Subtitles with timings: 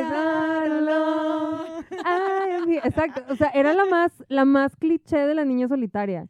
[0.00, 0.34] here.
[2.84, 6.26] Exacto, o sea, era la más, la más cliché de la niña solitaria.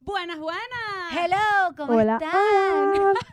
[0.00, 0.60] Buenas, buenas.
[1.12, 3.00] Hello, ¿cómo Hola, están?
[3.00, 3.29] hola.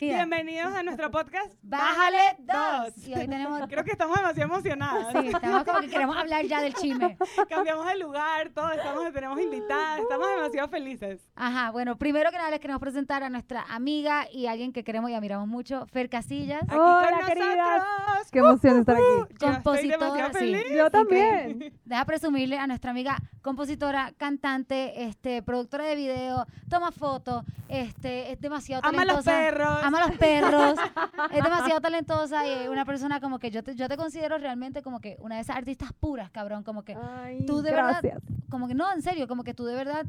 [0.00, 3.06] Bienvenidos a nuestro podcast Bájale dos.
[3.06, 3.62] Y hoy tenemos.
[3.68, 5.12] Creo que estamos demasiado emocionadas.
[5.12, 7.16] Sí, estamos como que queremos hablar ya del chisme.
[7.48, 11.28] Cambiamos de lugar, todo, estamos, tenemos invitadas, estamos demasiado felices.
[11.34, 15.10] Ajá, bueno, primero que nada les queremos presentar a nuestra amiga y alguien que queremos
[15.10, 16.62] y admiramos mucho, Fer Casillas.
[16.62, 18.30] Aquí Hola, con queridas.
[18.30, 19.04] Qué emoción estar aquí.
[19.30, 20.56] Estoy Compositora, sí.
[20.76, 21.72] Yo también.
[21.84, 28.40] Deja presumirle a nuestra amiga compositora, cantante, este, productora de video, toma fotos, este, es
[28.40, 29.30] demasiado Ama los talentosa.
[29.54, 29.84] perros.
[29.84, 30.78] Ama a los perros,
[31.32, 35.00] es demasiado talentosa y una persona como que yo te, yo te considero realmente como
[35.00, 38.02] que una de esas artistas puras, cabrón, como que Ay, Tú de verdad-
[38.48, 40.06] como que no, en serio, como que tú de verdad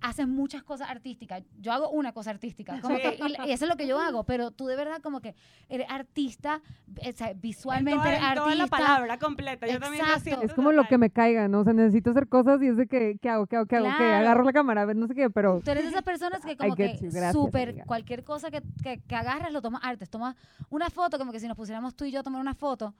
[0.00, 1.42] haces muchas cosas artísticas.
[1.60, 3.02] Yo hago una cosa artística, como Sí.
[3.02, 5.34] que, y, y eso es lo que yo hago, pero tú de verdad como que
[5.68, 6.62] eres artista,
[7.06, 8.76] o sea, En visualmente toda, eres en toda la artista.
[8.76, 9.66] palabra completa.
[9.66, 10.42] Yo también lo siento.
[10.46, 11.60] Es como lo que me caiga, ¿no?
[11.60, 13.46] O sea, necesito hacer cosas y es de que, ¿qué hago?
[13.46, 13.66] ¿Qué hago?
[13.66, 13.86] ¿Qué hago?
[13.86, 13.96] ¿Qué?
[13.96, 14.16] Claro.
[14.16, 16.56] Agarro la cámara, a ver, no sé qué, pero Tú eres de esas personas que
[16.56, 16.98] como que
[17.32, 20.08] súper, cualquier cosa que, que, que agarras lo tomas artes.
[20.10, 20.36] Tomas
[20.70, 22.94] una foto, como que si nos pusiéramos tú y yo a tomar una foto,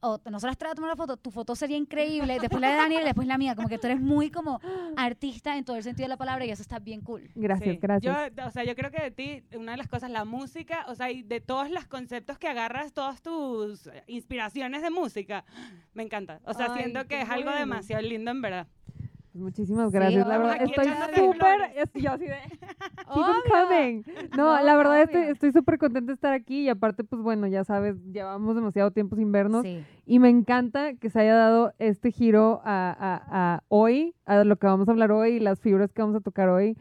[0.00, 3.02] o nosotras tres a tomar una foto, tu foto sería increíble, después la de Daniel
[3.02, 3.54] y después la mía.
[3.54, 4.60] Como que tú eres muy como
[4.96, 7.30] artista en todo el sentido de la palabra y eso está bien cool.
[7.34, 7.78] gracias, Sí.
[7.80, 8.32] gracias.
[8.36, 10.94] Yo, o sea, yo creo que de ti, una de las cosas, la música, o
[10.94, 15.44] sea, y de todos los conceptos que agarras, todas tus inspiraciones de música,
[15.94, 16.40] me encanta.
[16.44, 17.58] O sea, Ay, siento que es algo bueno.
[17.58, 18.66] demasiado lindo, en verdad.
[19.38, 20.26] Muchísimas Sí, gracias.
[20.26, 21.60] la vamos verdad, estoy súper.
[21.76, 22.36] es- Yo así de.
[23.14, 24.02] Keep coming.
[24.36, 25.32] No, No, la verdad estoy obvio.
[25.32, 29.16] estoy súper contenta de estar aquí y aparte, pues bueno, ya sabes, llevamos demasiado tiempo
[29.16, 29.82] sin vernos Sí.
[30.06, 34.56] y me encanta que se haya dado este giro a, a- a hoy, a lo
[34.56, 36.76] que vamos a hablar hoy y las fibras que vamos a tocar hoy.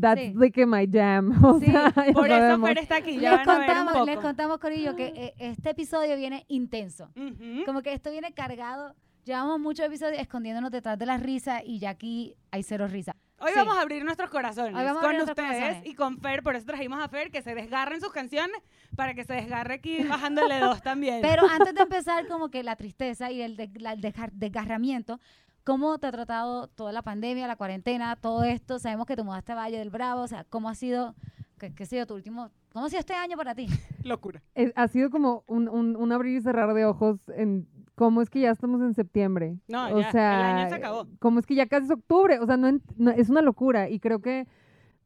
[0.00, 0.32] That's Sí.
[0.36, 1.30] like my jam.
[1.44, 2.60] O Sí, sea, Por eso.
[2.64, 4.06] Fer está aquí, ya Les van a ver un contamos, poco.
[4.06, 7.10] les contamos, Corillo, que eh, este episodio viene intenso.
[7.16, 7.64] Ujú.
[7.66, 8.94] Como que esto viene cargado.
[9.24, 13.14] Llevamos muchos episodios escondiéndonos detrás de la risa y ya aquí hay cero risa.
[13.38, 13.58] Hoy Sí.
[13.58, 15.86] vamos a abrir nuestros corazones con ustedes corazones.
[15.86, 18.56] y con Fer, por eso trajimos a Fer, que se desgarren sus canciones
[18.96, 21.22] para que se desgarre aquí bajándole dos también.
[21.22, 25.20] Pero antes de empezar, como que la tristeza y el, de- la- el desgar- desgarramiento,
[25.64, 28.78] ¿cómo te ha tratado toda la pandemia, la cuarentena, todo esto?
[28.78, 31.14] Sabemos que te mudaste a Valle del Bravo, o sea, ¿cómo ha sido,
[31.58, 33.66] qué, qué ha sido tu último, cómo ha sido este año para ti?
[34.04, 34.42] Locura.
[34.54, 38.30] Es- ha sido como un, un- un abrir y cerrar de ojos en cómo es
[38.30, 39.58] que ya estamos en septiembre.
[39.68, 41.06] No, o ya, el sea, año se acabó.
[41.18, 42.38] Cómo es que ya casi es octubre.
[42.40, 42.68] O sea, no,
[43.16, 43.90] es una locura.
[43.90, 44.46] Y creo que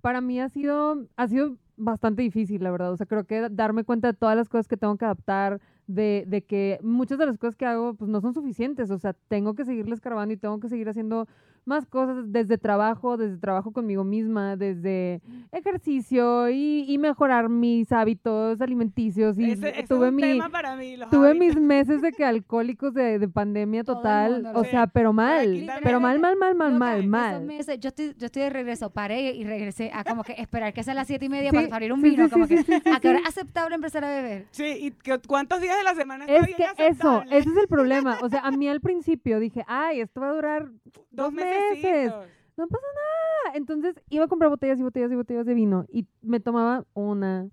[0.00, 2.92] para mí ha sido, ha sido bastante difícil, la verdad.
[2.92, 6.24] O sea, creo que darme cuenta de todas las cosas que tengo que adaptar, de,
[6.28, 8.90] de que muchas de las cosas que hago pues no son suficientes.
[8.92, 11.26] O sea, tengo que seguirle escarbando y tengo que seguir haciendo
[11.66, 15.20] más cosas desde trabajo, desde trabajo conmigo misma, desde
[15.52, 19.38] ejercicio y, y mejorar mis hábitos alimenticios.
[19.38, 21.46] Y Ese, ese tuve es un mi, tema para mí, los Tuve hábitos.
[21.56, 24.70] mis meses de que alcohólicos de, de pandemia total, mundo o sé.
[24.70, 27.44] sea, pero mal, pero mal, mal, mal, mal, mal, mal.
[27.44, 30.82] meses, yo, estoy, yo estoy de regreso, paré y regresé a como que esperar que
[30.82, 32.90] sean las siete y media Sí, para abrir un sí, vino, sí, como sí, que
[32.90, 34.46] a qué hora es aceptable empezar a beber.
[34.50, 37.56] Sí, ¿y qué- cuántos días de la semana está Es bien que eso, ese es
[37.56, 38.18] el problema.
[38.22, 40.68] O sea, a mí al principio dije, ay, esto va a durar
[41.10, 41.53] dos meses.
[42.56, 42.86] No pasa
[43.46, 43.56] nada.
[43.56, 47.48] Entonces iba a comprar botellas y botellas y botellas de vino y me tomaba una,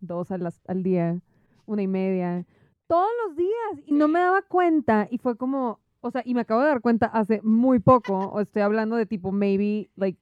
[0.00, 1.20] dos a las- al día,
[1.66, 2.46] una y media,
[2.86, 6.40] todos los días y no me daba cuenta y fue como, o sea, y me
[6.40, 10.18] acabo de dar cuenta hace muy poco, o estoy hablando de tipo maybe like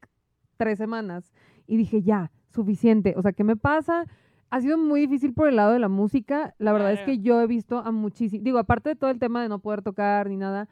[0.56, 1.32] tres semanas
[1.66, 3.14] y dije, ya, suficiente.
[3.16, 4.04] O sea, ¿qué me pasa?
[4.50, 6.54] Ha sido muy difícil por el lado de la música.
[6.58, 9.42] La verdad es que yo he visto a muchísimos, digo, aparte de todo el tema
[9.42, 10.68] de no poder tocar ni nada,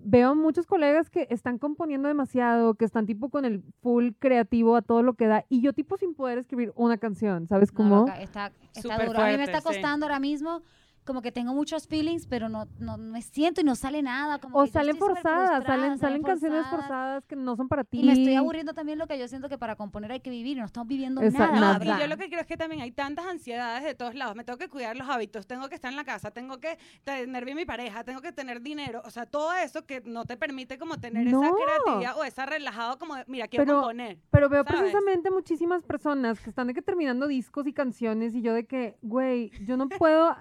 [0.00, 4.82] veo muchos colegas que están componiendo demasiado, que están tipo con el full creativo a
[4.82, 7.96] todo lo que da, y yo tipo sin poder escribir una canción, ¿sabes No, cómo?
[8.00, 9.20] loca, está, está duro.
[9.20, 9.66] a mí me está sí.
[9.66, 10.62] costando ahora mismo,
[11.08, 14.38] como que tengo muchos feelings, pero no, no me siento y no sale nada.
[14.38, 17.24] Como o que salen forzadas, salen, salen canciones forzadas.
[17.24, 18.00] que no son para ti.
[18.00, 20.58] Y me estoy aburriendo también lo que yo siento que para componer hay que vivir
[20.58, 21.52] y no estamos viviendo Esa- nada.
[21.54, 21.96] No, nada.
[21.96, 24.36] y yo lo que creo es que también hay tantas ansiedades de todos lados.
[24.36, 27.44] Me tengo que cuidar los hábitos, tengo que estar en la casa, tengo que tener
[27.46, 29.00] bien mi pareja, tengo que tener dinero.
[29.06, 32.98] O sea, todo eso que no te permite como tener esa creatividad o esa relajado
[32.98, 34.18] como, de, mira, quiero Pero- componer.
[34.30, 34.80] Pero veo ¿sabes?
[34.80, 38.98] precisamente muchísimas personas que están de que terminando discos y canciones y yo de que,
[39.00, 40.36] güey, yo no puedo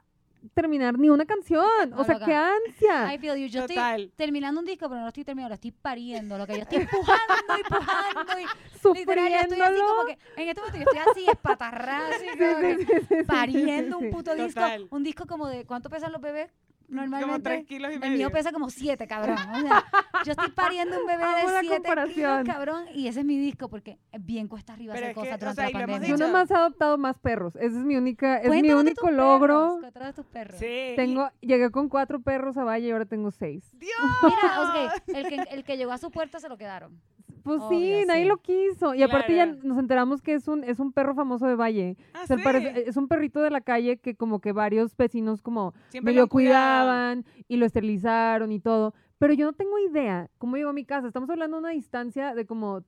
[0.54, 1.90] terminar ni una canción.
[1.90, 2.26] No, o sea, loca.
[2.26, 3.14] qué ansia.
[3.14, 3.48] I feel you.
[3.48, 4.02] Yo Total.
[4.02, 6.38] estoy terminando un disco, pero no lo estoy terminando, lo estoy pariendo.
[6.38, 9.86] Lo que yo estoy empujando y empujando y literal, ya estoy así Sufriéndolo.
[9.88, 13.24] como que en este momento yo estoy así espatarrada, así como Sí, sí, sí, sí,
[13.26, 14.16] pariendo sí, un sí.
[14.16, 14.60] puto disco.
[14.62, 14.88] Total.
[14.90, 16.50] Un disco como de ¿cuánto pesan los bebés?
[16.88, 18.18] Normalmente tres kilos y el medio.
[18.18, 19.38] mío pesa como siete, cabrón.
[19.38, 19.86] O sea,
[20.26, 22.46] yo estoy pariendo un bebé de siete kilos, comparación.
[22.46, 25.36] cabrón, y ese es mi disco porque bien cuesta arriba Pero hacer es que, cosas
[25.36, 26.08] o durante sea, y la pandemia.
[26.08, 27.56] Yo nomás he adoptado más perros.
[27.56, 29.80] Ese es mi única, es mi único logro.
[29.94, 30.60] perros, tus perros.
[30.60, 30.94] Sí.
[30.96, 33.70] Tengo, llegué con cuatro perros a Valle y ahora tengo seis.
[33.74, 33.92] ¡Dios!
[34.24, 37.00] Mira, ok, el que, el que llegó a su puerta se lo quedaron.
[37.48, 38.28] Pues Obvio, sí, nadie sí.
[38.28, 38.94] lo quiso.
[38.94, 41.96] Y aparte ya nos enteramos que es un, es un perro famoso de Valle.
[42.14, 42.44] Ah, Se sí.
[42.44, 46.20] parece- es un perrito de la calle que como que varios vecinos como Siempre me
[46.20, 48.94] lo cuidaban y lo esterilizaron y todo.
[49.18, 51.08] Pero yo no tengo idea cómo llegó a mi casa.
[51.08, 52.84] Estamos hablando de una distancia de como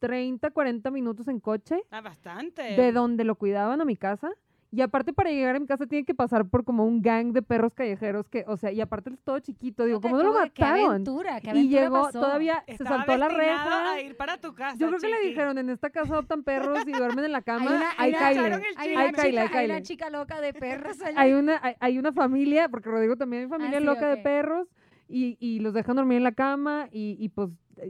[0.00, 2.62] 30, 40 minutos en coche Ah, bastante.
[2.62, 4.30] de donde lo cuidaban a mi casa.
[4.72, 7.42] Y aparte para llegar a mi casa tiene que pasar por como un gang de
[7.42, 9.84] perros callejeros que, o sea, y aparte es todo chiquito.
[9.84, 10.90] Digo, ¿cómo no lo Qué mataron?
[10.90, 12.20] aventura, qué Y llegó, pasó.
[12.20, 13.92] todavía se saltó la reja.
[13.94, 16.86] a ir para tu casa, Yo creo que le dijeron, en esta casa adoptan perros
[16.86, 17.70] y duermen en la cama.
[17.70, 21.20] Hay una, hay una- hay una chica- ahí hay una chica loca de perros allá.
[21.20, 24.16] Hay una, hay, hay una familia, porque Rodrigo también hay familia Ah, sí, loca ok.
[24.18, 24.68] de perros,
[25.08, 27.48] y, y los dejan dormir en la cama, y, y pues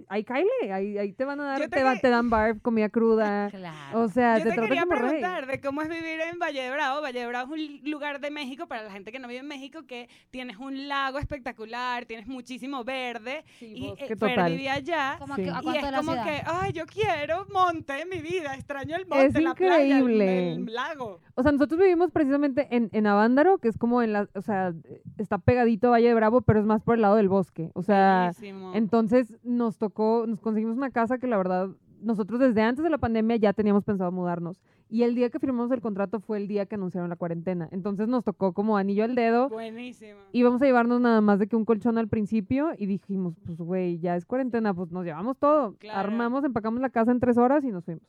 [0.08, 2.88] ahí cáele, ahí, ahí te van a dar, te te, que- te dan barf, comida
[2.88, 3.48] cruda.
[3.60, 4.00] Claro.
[4.02, 5.02] O sea, Yo te te quería como rey.
[5.02, 7.00] preguntar de cómo es vivir en Valle de Bravo.
[7.02, 9.48] Valle de Bravo es un lugar de México para la gente que no vive en
[9.48, 14.52] México que tienes un lago espectacular, tienes muchísimo verde y bosque eh, total.
[14.52, 15.16] vivía allá.
[15.18, 15.42] ¿Cómo a Sí.
[15.42, 16.24] a Y es como ciudad?
[16.24, 20.52] que, ay, yo quiero monte en mi vida, extraño el monte, la playa, el- increíble.
[20.52, 21.20] el, lago.
[21.34, 24.72] O sea, nosotros vivimos precisamente en, en Avándaro, que es como en la, o sea,
[25.18, 27.70] está pegadito a Valle de Bravo, pero es más por el lado del bosque.
[27.74, 28.72] O sea, Bellísimo.
[28.74, 32.98] entonces nos tocó, nos conseguimos una casa que la verdad, nosotros desde antes de la
[32.98, 34.60] pandemia ya teníamos pensado mudarnos.
[34.88, 37.68] Y el día que firmamos el contrato fue el día que anunciaron la cuarentena.
[37.72, 39.48] Entonces nos tocó como anillo al dedo.
[39.48, 40.18] Buenísimo.
[40.32, 43.98] Íbamos a llevarnos nada más de que un colchón al principio y dijimos, pues güey,
[43.98, 45.74] ya es cuarentena, pues nos llevamos todo.
[45.78, 45.98] Claro.
[45.98, 48.04] Armamos, empacamos la casa en tres horas y nos fuimos.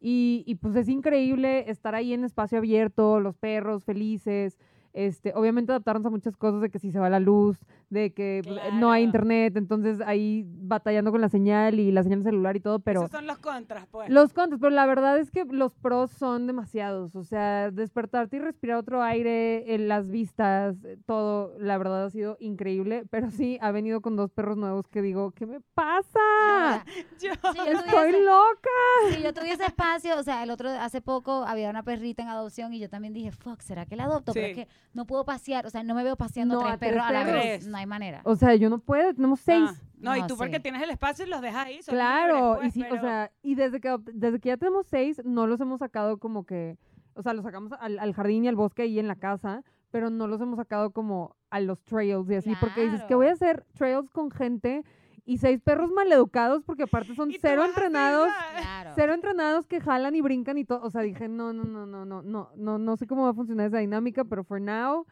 [0.00, 4.58] Y, y, pues es increíble estar ahí en espacio abierto, los perros felices,
[4.94, 7.58] este, obviamente adaptarnos a muchas cosas de que si se va la luz,
[7.90, 12.22] de que pues, no hay internet, entonces ahí batallando con la señal y la señal
[12.22, 13.00] celular y todo, pero...
[13.00, 14.08] Esos son los contras, pues.
[14.08, 17.14] Los contras, pero la verdad es que los pros son demasiados.
[17.16, 22.10] O sea, despertarte y respirar otro aire, eh, las vistas, eh, todo, la verdad ha
[22.10, 23.04] sido increíble.
[23.10, 26.84] Pero sí, ha venido con dos perros nuevos que digo, ¿qué me pasa?
[27.20, 29.14] Yo- Si yo Estoy tuviese- loca.
[29.16, 32.72] si yo tuviese espacio, o sea, el otro, hace poco había una perrita en adopción
[32.72, 34.32] y yo también dije, fuck, ¿será que la adopto?
[34.32, 34.62] Pero es Sí.
[34.62, 37.06] que no puedo pasear, o sea, no me veo paseando No, tres a tres perros
[37.06, 37.42] a la perros.
[37.42, 37.66] vez.
[37.66, 38.20] No hay manera.
[38.24, 39.70] O sea, yo no puedo, tenemos seis.
[39.72, 41.80] Ah, no, y tú porque tienes el espacio y los dejas ahí.
[41.86, 45.46] Claro, y pues, sí, o sea, y desde que, desde que ya tenemos seis, no
[45.46, 46.76] los hemos sacado como que,
[47.14, 50.10] o sea, los sacamos al, al jardín y al bosque ahí en la casa, pero
[50.10, 53.32] no los hemos sacado como a los trails y así, porque dices que voy a
[53.32, 54.84] hacer trails con gente
[55.24, 58.28] y seis perros maleducados, porque aparte son cero entrenados.
[58.56, 58.90] Claro.
[58.94, 62.04] cero entrenados que jalan y brincan y todo, o sea, dije, no, no, no, no,
[62.04, 65.06] no, no, no, no sé cómo va a funcionar esa dinámica, pero for now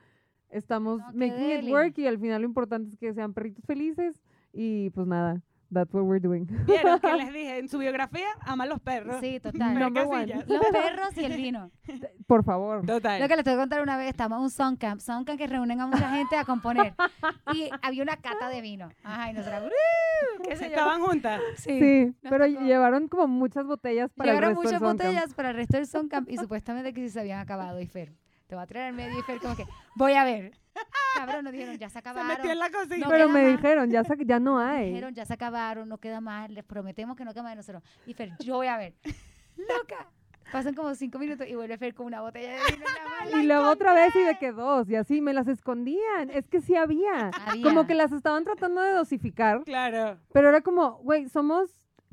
[0.50, 4.20] estamos No, making it work y al final lo importante es que sean perritos felices
[4.52, 5.40] y pues nada,
[5.72, 6.46] that's what we're doing.
[6.66, 9.16] Vieron que les dije en su biografía, ama a los perros.
[9.20, 9.78] Sí, total.
[9.78, 10.26] Number one.
[10.26, 11.70] Los perros y el vino.
[12.26, 12.84] Por favor.
[12.86, 13.20] Total.
[13.20, 15.80] Lo que les tengo que contar una vez, estamos en un soundcamp, soundcamp que reúnen
[15.80, 16.94] a mucha gente a componer.
[17.52, 18.88] Y había una cata de vino.
[19.02, 20.66] Ajá, y nosotros, "Uh", qué yo.
[20.66, 21.40] Estaban juntas.
[21.56, 22.12] Sí.
[22.22, 22.60] Pero tocó.
[22.64, 25.08] llevaron como muchas botellas para el resto muchas del Soundcamp.
[25.08, 27.80] botellas para el resto del Soundcamp y supuestamente que sí se habían acabado.
[27.80, 28.12] Y Fer,
[28.46, 29.64] te voy a traer al medio y Fer como que,
[29.96, 30.52] voy a ver.
[31.16, 32.28] Cabrón, nos dijeron, ya se Se acabaron.
[32.28, 32.96] metió en la cocina.
[32.98, 33.52] No Pero me más.
[33.52, 34.88] dijeron, ya, sa- ya no hay.
[34.88, 37.82] Dijeron, ya se acabaron, no queda más, les prometemos que no queda más de nosotros.
[38.06, 38.94] Y Fer, yo voy a ver.
[39.56, 40.08] Loca.
[40.50, 43.38] Pasan como cinco minutos y vuelve Fer con una botella de vino en la mano.
[43.42, 46.30] Y luego otra vez y de que dos, y así me las escondían.
[46.30, 47.28] Es que sí había.
[47.46, 47.62] Había.
[47.62, 50.18] Como que las estaban tratando de dosificar, Claro.
[50.32, 51.70] pero era como, güey, somos,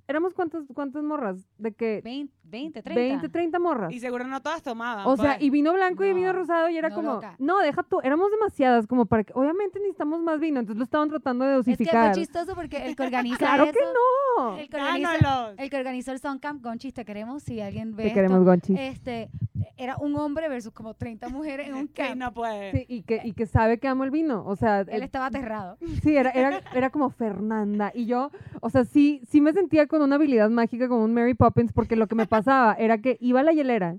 [0.08, 3.00] éramos cuántas, cuántas morras, de que 20, 20 30.
[3.02, 3.92] 20, 30 morras.
[3.94, 5.06] Y seguro no todas tomaban.
[5.08, 5.44] O sea, pues.
[5.44, 7.36] y vino blanco y vino No, rosado y era no, como, loca.
[7.40, 11.10] no, deja tú, éramos demasiadas como para que, obviamente necesitamos más vino, entonces lo estaban
[11.10, 12.14] tratando de Es que dosificar.
[12.14, 14.58] fue chistoso porque el que organiza claro eso, que no.
[14.58, 18.08] el que organiza, el que organizó el Soundcamp, Gonchis, te queremos, si alguien ve Te
[18.10, 18.76] esto, queremos, Gonchi.
[18.78, 19.30] este,
[19.78, 22.16] era un hombre versus como 30 mujeres en un Sí, camp.
[22.18, 22.72] no puede.
[22.72, 24.44] Sí, y que, y que sabe que amo el vino.
[24.46, 25.78] O sea, Él eh, estaba aterrado.
[26.04, 27.92] sí, era, era, era como Fernanda.
[27.94, 31.34] Y yo, o sea, sí, sí me sentía con una habilidad mágica como un Mary
[31.34, 33.98] Poppins, porque lo que me pasaba era que iba a la hielera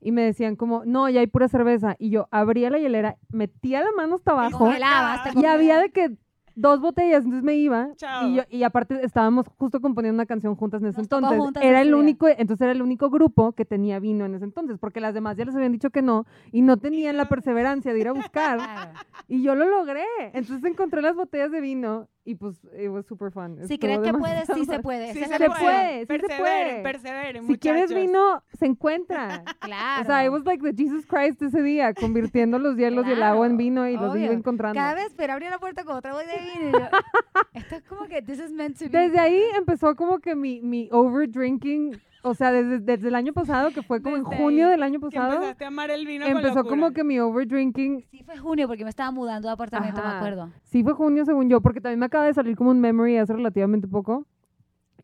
[0.00, 1.96] y me decían como, no, ya hay pura cerveza.
[1.98, 5.78] Y yo abría la hielera, metía la mano hasta Te abajo congelabas, te y había
[5.78, 6.16] de que
[6.54, 7.88] dos botellas, entonces me iba.
[7.96, 8.28] Chao.
[8.28, 11.62] Y, yo, y aparte estábamos justo componiendo una canción juntas en ese Nos entonces.
[11.62, 15.00] Era el único, entonces era el único grupo que tenía vino en ese entonces, porque
[15.00, 18.08] las demás ya les habían dicho que no y no tenían la perseverancia de ir
[18.08, 18.30] a buscar.
[18.70, 18.92] Claro.
[19.28, 20.04] Y yo lo logré.
[20.32, 23.56] Entonces encontré las botellas de vino y pues it was super fun.
[23.66, 25.12] Si crees que puedes, sí se puede.
[25.14, 26.06] Sí se, la puede.
[26.06, 26.20] cuestión.
[26.20, 26.82] sí se puede.
[26.82, 28.06] perseveren, Si quieres muchachos.
[28.06, 29.42] vino, se encuentra.
[29.60, 30.02] Claro.
[30.02, 33.22] O sea, it was like the Jesus Christ ese día, convirtiendo los hielos y el
[33.22, 34.32] agua en Claro, vino y los iba obvio.
[34.32, 34.74] encontrando.
[34.78, 36.68] Cada vez pero abría la puerta con otra voz de vino.
[36.68, 36.78] y yo,
[37.54, 38.90] Esto es como que this is meant to be.
[38.98, 43.70] Desde ahí empezó como que mi, mi overdrinking, o sea, desde, desde el año pasado,
[43.70, 46.36] que fue como en junio del año Que pasado, empezaste a amar el vino con
[46.36, 50.08] empezó como que mi overdrinking, Sí fue junio porque me estaba mudando de apartamento, me
[50.08, 50.50] acuerdo.
[50.64, 53.32] sí fue junio según yo, porque también me acaba de salir como un memory hace
[53.32, 54.26] relativamente poco,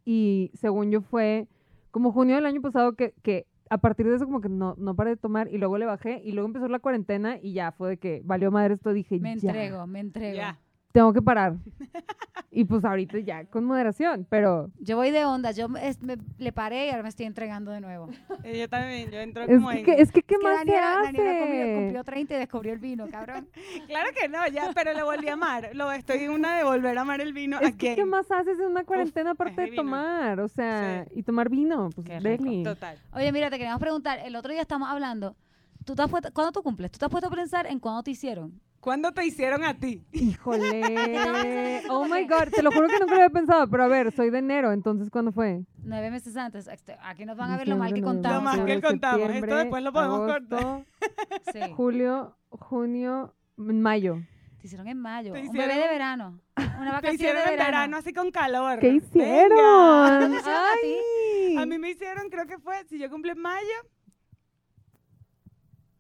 [0.05, 1.49] y según yo fue
[1.91, 4.95] como junio del año pasado que, que a partir de eso como que no, no
[4.95, 7.91] paré de tomar y luego le bajé y luego empezó la cuarentena y ya fue
[7.91, 10.37] de que valió madre esto, dije, Me ya, entrego, me entrego.
[10.37, 10.59] Ya.
[10.97, 11.57] Tengo que parar.
[12.51, 16.17] y pues ahorita ya con moderación, pero Yo voy de onda, yo me, es- me-
[16.39, 18.09] le paré y ahora me estoy entregando de nuevo.
[18.45, 19.85] Yo también, yo entro es como que, en...
[19.85, 21.41] que- es que ¿qué Es que más Daniela, se Daniela hace?
[21.41, 23.47] cumplió, cumplió 30 y descubrió el vino, cabrón.
[23.89, 25.71] Claro que no, ya, pero lo volví a amar.
[25.75, 27.61] Lo estoy en una de volver a amar el vino.
[27.61, 30.41] Es que, ¿qué más haces en una cuarentena aparte es de tomar?
[30.41, 31.19] O sea, Sí.
[31.19, 32.09] y tomar vino, pues.
[32.65, 32.99] Total.
[33.13, 35.37] Oye, mira, te queríamos preguntar, el otro día estamos hablando,
[35.85, 36.91] ¿tú te has puesto, ¿cuándo tú cumples?
[36.91, 38.61] ¿Tú te has puesto a pensar en cuándo te hicieron?
[38.87, 40.05] ¿Cuándo te hicieron a ti?
[40.13, 41.83] Híjole.
[41.91, 44.31] oh my God, te lo juro que nunca lo había pensado, pero a ver, soy
[44.31, 45.65] de enero, entonces ¿cuándo fue?
[45.83, 46.69] Nueve meses antes.
[46.69, 48.55] Este, Aquí nos van a ver lo mal que contamos.
[48.57, 49.29] Lo mal que contamos.
[49.29, 50.61] Esto después lo podemos cortar.
[50.61, 50.85] agosto,
[51.53, 51.61] Sí.
[51.75, 54.23] Julio, junio, mayo.
[54.61, 55.33] Te hicieron en mayo.
[55.33, 56.41] Te Un bebé de hicieron- verano.
[56.57, 57.97] Una Te vacación hicieron de en verano.
[57.97, 58.79] así con calor.
[58.79, 60.21] ¿Qué hicieron?
[60.21, 61.57] ¿Qué te hicieron a ti?
[61.59, 63.67] A mí me hicieron, creo que fue, si yo cumplí en mayo,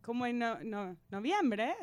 [0.03, 1.75] como en no, no- noviembre.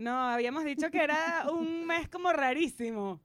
[0.00, 0.18] No.
[0.28, 3.20] Habíamos dicho que era un mes como rarísimo.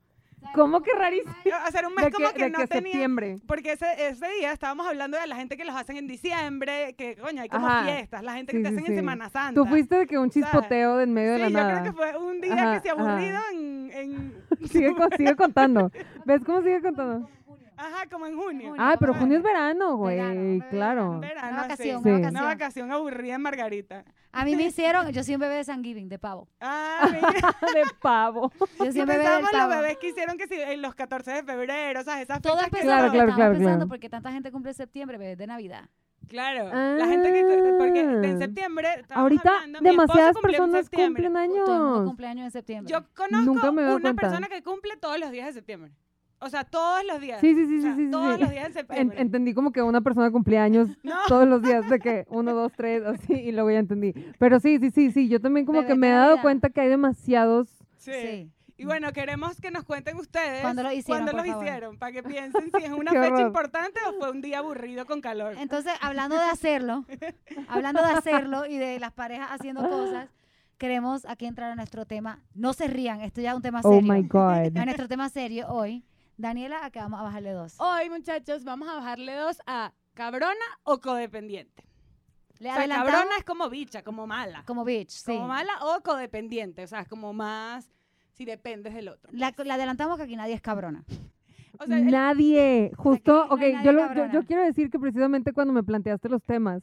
[0.54, 1.34] ¿Cómo que rarísimo?
[1.66, 2.92] O sea, un mes como que, no que tenía...
[2.92, 3.36] septiembre.
[3.48, 7.16] Porque ese, ese día estábamos hablando de la gente que los hacen en diciembre, que
[7.16, 7.84] coño, hay como Ajá.
[7.84, 8.92] fiestas, la gente Sí, que te hacen sí.
[8.92, 9.54] en Semana Santa.
[9.60, 10.44] Tú fuiste de que un ¿sabes?
[10.48, 11.80] chispoteo de en medio de Sí, la yo nada.
[11.80, 13.10] creo que fue un día Ajá, que se ajá.
[13.10, 14.34] aburrido en, en-
[14.68, 15.90] Sigue, sigue contando.
[16.24, 17.28] ¿Ves cómo sigue contando?
[17.86, 18.68] Ajá, como en junio.
[18.70, 18.82] Junio.
[18.84, 20.16] Ah, pero junio es verano, güey.
[20.16, 21.20] Verano, claro.
[21.20, 22.08] Verano, Una vacación, sí.
[22.08, 22.44] una Una vacación.
[22.46, 24.04] vacación aburrida en Margarita.
[24.32, 26.48] A mí me hicieron, yo soy un bebé de San Giving, de pavo.
[26.60, 27.22] Ah, mira.
[27.74, 28.52] de pavo.
[28.78, 29.70] Yo soy un bebé del pensábamos los pavo.
[29.82, 32.80] bebés que hicieron que sí, en los 14 de febrero, o sea, esas Todo fechas
[32.82, 33.88] Claro, porque claro, claro, pensando claro.
[33.88, 35.88] porque tanta gente cumple en septiembre, bebés de Navidad.
[36.28, 38.38] Claro, la gente que porque en Ah.
[38.38, 41.22] septiembre Ahorita hablando, mi esposo demasiadas cumplió en personas septiembre.
[41.22, 42.08] cumplen Todo el mundo años.
[42.08, 42.92] cumple años en septiembre.
[42.92, 44.14] Yo conozco una cuenta.
[44.14, 45.92] persona que cumple todos los días de septiembre.
[46.38, 47.40] O sea, todos los días.
[47.40, 48.40] Sí, sí, sí, O sea, sí, sí, Todos sí.
[48.42, 49.20] los días En- septiembre.
[49.20, 52.72] entendí como que una persona cumplía años no, todos los días de que uno, dos,
[52.76, 54.12] tres, así, y luego ya entendí.
[54.38, 56.42] Pero sí, sí, sí, sí, yo también como Bebé que me he dado Navidad.
[56.42, 57.68] cuenta que hay demasiados.
[57.96, 58.12] sí.
[58.12, 58.50] Sí.
[58.78, 61.64] Y bueno, queremos que nos cuenten ustedes ¿Cuándo lo hicieron, cuándo por los favor?
[61.66, 63.46] hicieron, para que piensen si es una Qué fecha horror.
[63.46, 65.54] importante o fue un día aburrido con calor.
[65.58, 67.06] Entonces, hablando de hacerlo,
[67.68, 70.28] hablando de hacerlo y de las parejas haciendo cosas,
[70.76, 72.40] queremos aquí entrar a nuestro tema.
[72.54, 74.12] No se rían, esto ya es un tema Oh serio.
[74.12, 74.76] my God.
[74.76, 76.04] A nuestro tema serio hoy.
[76.36, 77.74] Daniela, acá vamos a bajarle dos.
[77.78, 81.84] Hoy, muchachos, vamos a bajarle dos a cabrona o codependiente.
[82.58, 84.62] Le O sea, adelantamos cabrona es como bicha, como mala.
[84.66, 85.32] como bitch, sí.
[85.34, 87.90] Como mala o codependiente, o sea, es como más
[88.32, 89.30] si dependes del otro.
[89.32, 91.04] La, la adelantamos que aquí nadie es cabrona.
[91.78, 94.32] O sea, el- nadie, justo, no ok, nadie yo, lo- yo, cabrona.
[94.32, 96.82] yo quiero decir que precisamente cuando me planteaste los temas,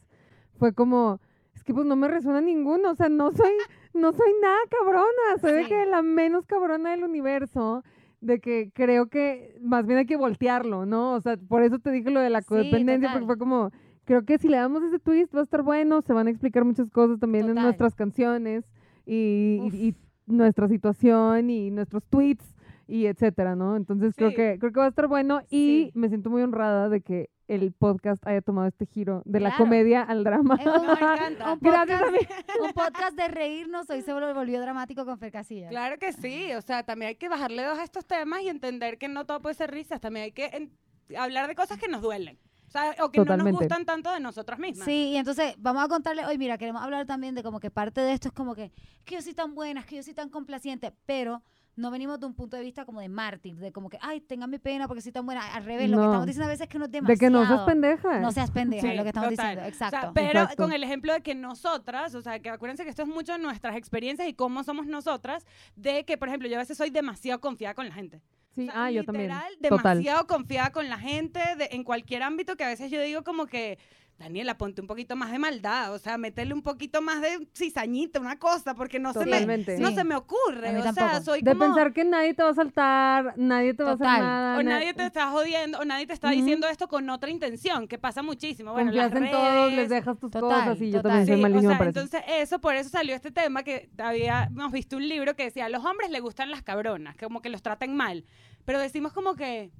[0.59, 1.19] fue como,
[1.55, 3.53] es que pues no me resuena ninguno, o sea, no soy,
[3.93, 5.69] no soy nada cabrona, soy de Sí.
[5.69, 7.83] que la menos cabrona del universo,
[8.23, 11.13] de que creo que más bien hay que voltearlo, ¿no?
[11.13, 13.13] O sea, por eso te dije lo de la Sí, codependencia, total.
[13.21, 13.71] porque fue como,
[14.05, 16.63] creo que si le damos ese twist va a estar bueno, se van a explicar
[16.65, 18.63] muchas cosas también en nuestras canciones
[19.05, 19.73] y, Uf.
[19.73, 22.55] y- y nuestra situación y nuestros tweets
[22.87, 23.75] y etcétera, ¿no?
[23.75, 24.35] Entonces creo Sí.
[24.35, 25.91] que creo que va a estar bueno y Sí.
[25.93, 30.01] me siento muy honrada de que el podcast haya tomado este giro de la comedia
[30.01, 30.57] al drama.
[30.59, 31.53] Es un, me encanta.
[31.53, 32.65] un Gracias podcast, a mí.
[32.65, 35.69] un podcast de reírnos, hoy se volvió dramático con Fer Casillas.
[35.69, 38.97] Claro que sí, o sea, también hay que bajarle dos a estos temas y entender
[38.97, 40.69] que no todo puede ser risas, también hay que
[41.17, 44.19] hablar de cosas que nos duelen, o, sea, o que no nos gustan tanto de
[44.19, 44.85] nosotras mismas.
[44.85, 48.01] Sí, y entonces vamos a contarle hoy, mira, queremos hablar también de como que parte
[48.01, 48.71] de esto es como que,
[49.05, 51.43] que yo soy tan buena, es que yo soy tan complaciente, pero
[51.75, 54.49] no venimos de un punto de vista como de mártir, de como que, ay, tengan
[54.49, 55.53] mi pena porque soy tan buena.
[55.55, 56.09] Al revés, lo que No.
[56.09, 57.19] estamos diciendo a veces es que no es De demasiado.
[57.19, 58.19] que no seas pendeja.
[58.19, 59.55] No seas pendeja, Sí, es lo que estamos total.
[59.57, 59.75] diciendo.
[59.75, 60.11] O sea, Exacto.
[60.13, 60.63] pero Exacto.
[60.63, 63.39] con el ejemplo de que nosotras, o sea, que acuérdense que esto es mucho de
[63.39, 67.41] nuestras experiencias y cómo somos nosotras, de que, por ejemplo, yo a veces soy demasiado
[67.41, 68.21] confiada con la gente.
[68.55, 69.29] sí, O sea, ah, yo también.
[69.31, 69.53] Total.
[69.59, 73.47] demasiado confiada con la gente de- en cualquier ámbito que a veces yo digo como
[73.47, 73.79] que
[74.19, 78.19] Daniela, ponte un poquito más de maldad, o sea, métele un poquito más de cizañita,
[78.19, 79.45] una cosa, porque no se me,
[79.79, 79.95] no Sí.
[79.95, 81.65] se me ocurre, o sea, soy De como...
[81.65, 84.57] pensar que nadie te va a saltar, nadie te va a hacer nada.
[84.59, 87.87] o na- nadie te está jodiendo, o nadie te está diciendo esto con otra intención,
[87.87, 88.71] que pasa muchísimo.
[88.71, 91.35] Bueno, Confías las en todos, les redes, dejas tus Total, cosas y yo también soy
[91.35, 95.35] Sí, o sea, entonces eso, por eso salió este tema que habíamos visto un libro
[95.35, 98.23] que decía, a los hombres les gustan las cabronas, como que los traten mal,
[98.63, 99.71] pero decimos como que,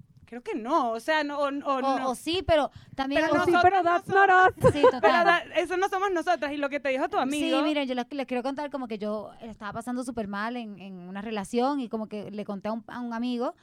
[0.42, 2.10] creo que no, o sea, no, o, o O, no.
[2.10, 3.22] o sí, pero también...
[3.22, 4.74] Pero no sí, pero that's somos- not us.
[4.74, 5.26] Sí, Pero total.
[5.26, 7.58] da- eso no somos nosotras, y lo que te dijo tu amigo...
[7.60, 10.80] Sí, miren, yo les, les quiero contar como que yo estaba pasando súper mal en,
[10.80, 13.56] en una relación y como que le conté a un, a un amigo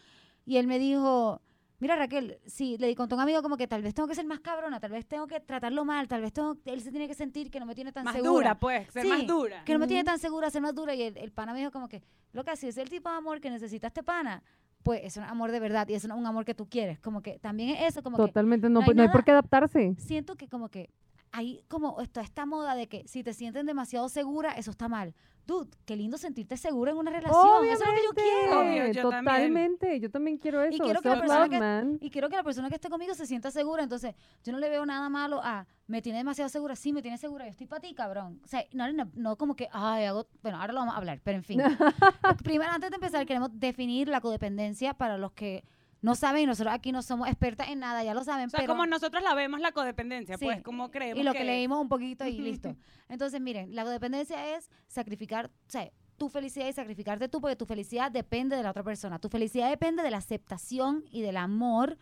[0.46, 1.40] y él me dijo,
[1.78, 4.24] mira Raquel, sí, le conté a un amigo como que tal vez tengo que ser
[4.26, 7.14] más cabrona, tal vez tengo que tratarlo mal, tal vez tengo, él se tiene que
[7.14, 8.30] sentir que no me tiene tan más segura.
[8.32, 9.64] dura, pues, ser Sí, más dura.
[9.64, 10.94] Que no me tiene tan segura, ser más dura.
[10.94, 13.40] Y el, el pana me dijo como que, loca, si es el tipo de amor
[13.40, 14.42] que necesita este pana,
[14.82, 16.98] pues es un amor de verdad y es un, amor que tú quieres.
[17.00, 19.24] Como que también es eso, como que Totalmente, no, no hay pues, no hay por
[19.24, 19.94] qué adaptarse.
[19.98, 20.90] siento que como que
[21.32, 25.14] hay como esta, esta moda de que si te sienten demasiado segura, eso está mal.
[25.46, 27.64] Dude, qué lindo sentirte segura en una relación.
[27.64, 28.60] Eso es lo que yo quiero.
[28.60, 29.24] Obvio, yo también.
[29.24, 30.82] Totalmente, yo también quiero eso.
[30.82, 32.06] quiero que la persona que-.
[32.06, 33.82] Y quiero que la persona que esté conmigo se sienta segura.
[33.82, 36.76] Entonces, yo no le veo nada malo a, me tiene demasiado segura.
[36.76, 37.46] Sí, me tiene segura.
[37.46, 38.40] Yo estoy para ti, cabrón.
[38.44, 40.28] O sea, no, no, no como que, ay, hago.
[40.42, 41.60] Bueno, ahora lo vamos a hablar, pero en fin.
[42.44, 45.64] Primero, antes de empezar, queremos definir la codependencia para los que
[46.02, 46.42] no saben.
[46.42, 48.46] Y nosotros aquí no somos expertas en nada, ya lo saben.
[48.46, 51.32] O sea, pero como nosotros la vemos la codependencia, Sí, pues, como creemos y lo
[51.32, 52.76] que, leímos un poquito y listo.
[53.08, 57.66] Entonces, miren, la codependencia es sacrificar, o sea, tu felicidad y sacrificarte tú, porque tu
[57.66, 59.18] felicidad depende de la otra persona.
[59.18, 61.96] Tu felicidad depende de la aceptación y del amor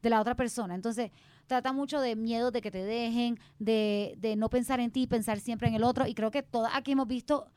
[0.00, 0.74] de la otra persona.
[0.74, 1.10] Entonces,
[1.46, 5.40] trata mucho de miedo de que te dejen, de, de no pensar en ti, pensar
[5.40, 6.06] siempre en el otro.
[6.06, 7.48] Y creo que todas aquí hemos visto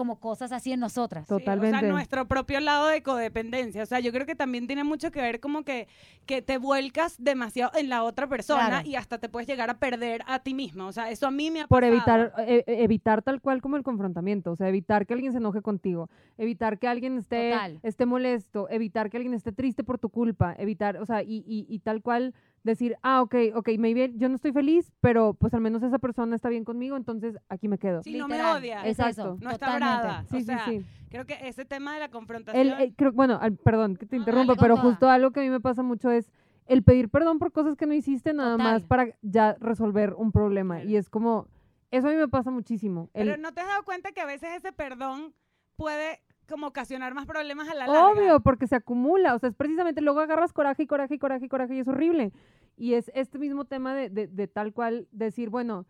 [0.00, 1.26] como cosas así en nosotras.
[1.28, 1.78] Sí, o Totalmente.
[1.80, 3.82] sea, nuestro propio lado de codependencia.
[3.82, 5.88] O sea, yo creo que también tiene mucho que ver como que,
[6.24, 8.88] que te vuelcas demasiado en la otra persona Claro.
[8.88, 10.86] y hasta te puedes llegar a perder a ti misma.
[10.86, 11.92] O sea, eso a mí me ha Por pasado.
[11.92, 15.38] evitar, e- e- evitar tal cual como el confrontamiento, o sea, evitar que alguien se
[15.38, 17.78] enoje contigo, evitar que alguien esté, Total.
[17.82, 21.66] esté molesto, evitar que alguien esté triste por tu culpa, evitar, o sea, y, y,
[21.68, 25.60] y tal cual decir, ah, ok, ok, maybe yo no estoy feliz, pero pues al
[25.60, 28.02] menos esa persona está bien conmigo, entonces aquí me quedo.
[28.02, 28.82] Sí, no me odia.
[28.84, 29.10] Es Exacto.
[29.22, 30.04] eso, No está totalmente.
[30.06, 30.24] brava.
[30.24, 30.84] Sí, o sí, sea, sí.
[31.08, 32.66] creo que ese tema de la confrontación.
[32.66, 34.82] El- el- creo, bueno, al- perdón que te No, con pero toda.
[34.88, 36.30] justo algo que a mí me pasa mucho es
[36.66, 40.76] el pedir perdón por cosas que no hiciste nada más para ya resolver un problema.
[40.76, 40.90] Claro.
[40.90, 41.48] Y es como,
[41.90, 43.08] eso a mí me pasa muchísimo.
[43.14, 45.32] El- Pero no te has dado cuenta que a veces ese perdón
[45.76, 48.08] puede como ocasionar más problemas a la larga.
[48.10, 49.34] Obvio, porque se acumula.
[49.34, 51.88] O sea, es precisamente luego agarras coraje y coraje y coraje y coraje y es
[51.88, 52.32] horrible.
[52.76, 55.86] Y es este mismo tema de, de- de tal cual decir, bueno,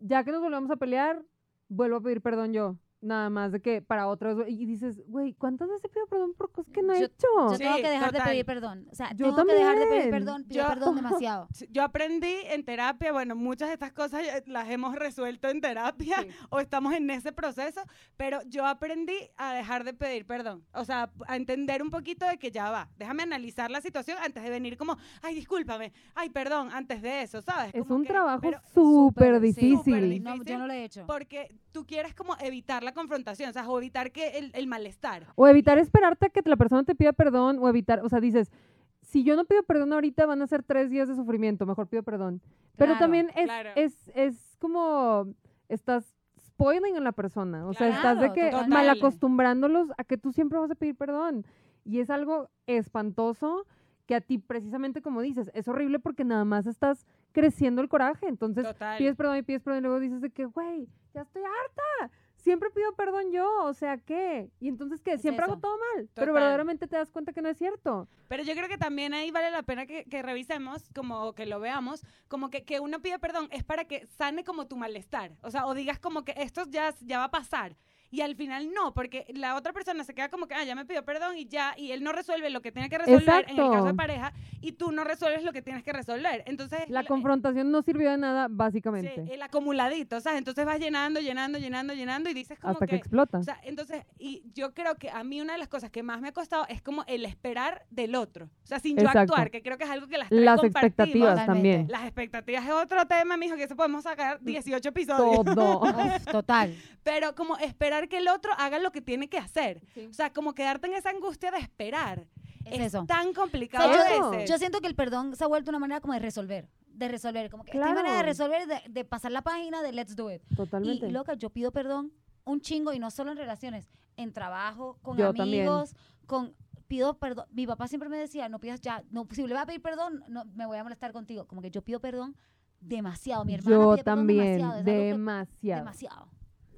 [0.00, 1.22] ya que nos volvemos a pelear,
[1.68, 2.76] vuelvo a pedir perdón yo.
[3.02, 4.44] Nada más de que para otros.
[4.48, 7.26] Y dices, güey, ¿cuántas veces pido perdón por cosas que no he Yo- hecho?
[7.50, 8.24] Yo tengo Sí, que dejar total.
[8.26, 8.86] de pedir perdón.
[8.90, 10.94] O sea, Yo tengo que dejar de pedir perdón, pido Yo- perdón
[11.26, 11.48] demasiado.
[11.70, 16.16] Yo aprendí en terapia, bueno, muchas de estas cosas ya las hemos resuelto en terapia
[16.22, 16.28] Sí.
[16.50, 17.80] o estamos en ese proceso,
[18.16, 22.38] pero yo aprendí a dejar de pedir perdón, o sea, a entender un poquito de
[22.38, 26.68] que ya va, déjame analizar la situación antes de venir como, ay, discúlpame, ay, perdón,
[26.72, 27.74] antes de eso, ¿sabes?
[27.74, 29.76] Es Como un que- trabajo súper difícil.
[29.78, 30.22] difícil.
[30.22, 31.04] No, yo no lo he hecho.
[31.08, 35.26] porque tú quieres como evitar la confrontación, o sea, o evitar que el, el malestar.
[35.34, 38.52] O evitar esperarte a que la persona te pida perdón, o evitar, o sea, dices,
[39.00, 42.02] si yo no pido perdón ahorita, van a ser tres días de sufrimiento, mejor pido
[42.02, 42.40] perdón.
[42.76, 43.70] Pero Claro, también es, claro.
[43.74, 45.26] es, es como,
[45.68, 48.68] estás spoiling a la persona, o sea, estás de Claro, que total.
[48.68, 51.44] mal acostumbrándolos a que tú siempre vas a pedir perdón.
[51.84, 53.66] Y es algo espantoso
[54.12, 58.26] que a ti, precisamente como dices, es horrible porque nada más estás creciendo el coraje.
[58.28, 58.98] Entonces, Total.
[58.98, 62.12] pides perdón y pides perdón y luego dices de que, güey, ya estoy harta.
[62.36, 64.50] Siempre pido perdón yo, o sea, ¿qué?
[64.60, 65.12] Y entonces, ¿qué?
[65.14, 66.12] Es Siempre hago todo mal, Total.
[66.14, 68.06] pero verdaderamente te das cuenta que no es cierto.
[68.28, 71.58] Pero yo creo que también ahí vale la pena que, que revisemos, como que lo
[71.58, 75.32] veamos, como que, que uno pide perdón es para que sane como tu malestar.
[75.40, 77.76] O sea, o digas como que esto ya, ya va a pasar.
[78.12, 80.84] Y al final no, porque la otra persona se queda como que, ah, ya me
[80.84, 83.70] pidió perdón y ya, y él no resuelve lo que tiene que resolver en el
[83.70, 86.44] caso de pareja, y tú no resuelves lo que tienes que resolver.
[86.46, 90.38] Entonces, La la- confrontación no sirvió de nada, sí, básicamente, el acumuladito, ¿sabes?
[90.38, 92.96] Entonces vas llenando, llenando, llenando, llenando, y dices como hasta que, que...
[92.96, 93.38] explota.
[93.38, 96.20] O sea, entonces, y yo creo que a mí una de las cosas que más
[96.20, 98.44] me ha costado es como el esperar del otro.
[98.62, 101.30] O sea, sin yo actuar, que creo que es algo que las tres Las expectativas
[101.30, 101.46] Totalmente.
[101.46, 101.86] también.
[101.88, 105.44] Las expectativas es otro tema, mijo, que eso podemos sacar 18 episodios.
[105.44, 105.80] Todo.
[105.80, 106.76] Uf, total.
[107.02, 109.82] Pero como esperar que el otro haga lo que tiene que hacer.
[109.94, 110.06] Sí.
[110.06, 112.26] O sea, como quedarte en esa angustia de esperar.
[112.64, 113.04] Es Es, eso.
[113.06, 114.48] tan O complicado sea, veces.
[114.50, 116.68] Yo siento que el perdón se ha vuelto una manera como de resolver.
[116.86, 117.50] De resolver.
[117.50, 117.94] Como que esta Claro.
[117.96, 120.42] manera de resolver, de, de pasar la página de let's do it.
[120.50, 121.06] Y, Totalmente.
[121.08, 122.12] y, loca, yo pido perdón
[122.44, 125.66] un chingo y no solo en relaciones, en trabajo, con Yo también.
[125.66, 126.54] amigos, con
[126.86, 127.46] pido perdón.
[127.50, 130.22] Mi papá siempre me decía, no pidas ya, no, si le vas a pedir perdón,
[130.28, 131.46] no me voy a molestar contigo.
[131.48, 132.36] Como que yo pido perdón
[132.80, 133.44] demasiado.
[133.44, 134.72] Mi hermana Yo pide perdón también, demasiado.
[134.72, 135.78] es algo que- demasiado.
[135.80, 136.28] demasiado.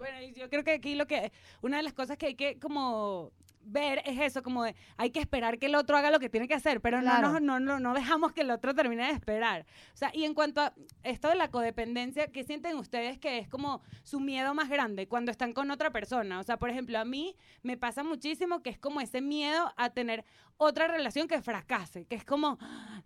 [0.04, 3.32] Bueno, yo creo que aquí lo que, una de las cosas que hay que como
[3.66, 6.46] ver es eso, como de, hay que esperar que el otro haga lo que tiene
[6.48, 7.32] que hacer, pero Claro.
[7.32, 9.66] no, no, no, no dejamos que el otro termine de esperar.
[9.92, 10.72] O sea, y en cuanto a
[11.02, 15.30] esto de la codependencia, ¿qué sienten ustedes que es como su miedo más grande cuando
[15.30, 16.38] están con otra persona?
[16.40, 19.90] O sea, por ejemplo, a mí me pasa muchísimo que es como ese miedo a
[19.90, 20.24] tener
[20.56, 22.58] otra relación que fracase, que es como,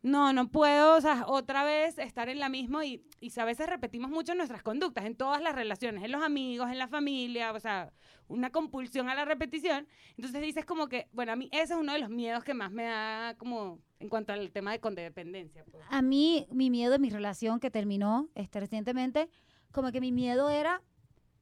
[0.03, 3.67] no, no puedo, o sea, otra vez estar en la misma y, y a veces
[3.69, 7.61] repetimos mucho nuestras conductas en todas las relaciones, en los amigos, en la familia, o
[7.61, 7.91] sea,
[8.29, 9.87] una compulsión a la repetición.
[10.17, 12.71] Entonces dices como que, bueno, a mí ese es uno de los miedos que más
[12.71, 15.65] me da como en cuanto al tema de codependencia.
[15.71, 15.83] pues.
[15.91, 19.29] A mí, mi miedo de mi relación que terminó este, recientemente,
[19.73, 20.83] como que mi miedo era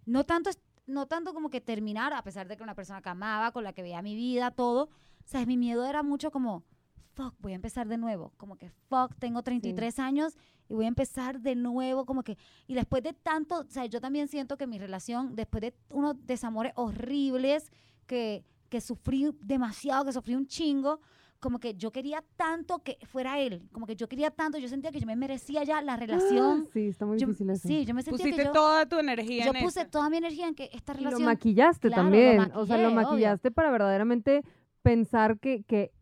[0.05, 0.51] no tanto,
[0.87, 3.73] no tanto como que terminar, a pesar de que una persona que amaba, con la
[3.73, 4.85] que veía mi vida, todo.
[4.85, 6.65] O sea, mi miedo era mucho como,
[7.17, 8.33] fuck, voy a empezar de nuevo.
[8.37, 10.37] Como que, fuck, tengo 33 años
[10.69, 12.05] y voy a empezar de nuevo.
[12.05, 15.63] Como que, y después de tanto, o sea, yo también siento que mi relación, después
[15.63, 17.73] de unos desamores horribles,
[18.07, 21.01] que, que sufrí demasiado, que sufrí un chingo,
[21.41, 24.91] como que yo quería tanto que fuera él, como que yo quería tanto, yo sentía
[24.93, 26.65] que yo me merecía ya la relación.
[26.67, 27.67] Ah, Sí, está muy Yo- difícil eso.
[27.69, 29.91] sí, yo me sentía Pusiste que yo, toda tu energía yo en puse eso.
[29.91, 32.41] toda mi energía en que esta Y lo relación maquillaste Claro, lo también.
[32.55, 32.97] o sea, lo obvio.
[33.03, 34.43] maquillaste para verdaderamente
[34.83, 35.93] pensar que, que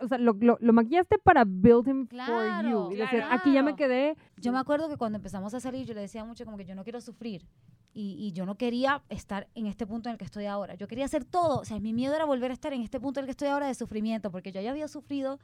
[0.00, 2.92] o sea, lo, lo, lo maquillaste para build him for Claro, you.
[2.92, 3.34] Y decir, claro.
[3.34, 4.16] aquí ya me quedé.
[4.38, 6.74] Yo me acuerdo que cuando empezamos a salir, yo le decía mucho como que yo
[6.74, 7.46] no quiero sufrir.
[7.92, 10.74] Y, y yo no quería estar en este punto en el que estoy ahora.
[10.74, 11.60] Yo quería hacer todo.
[11.60, 13.48] O sea, mi miedo era volver a estar en este punto en el que estoy
[13.48, 15.38] ahora de sufrimiento, porque yo ya había sufrido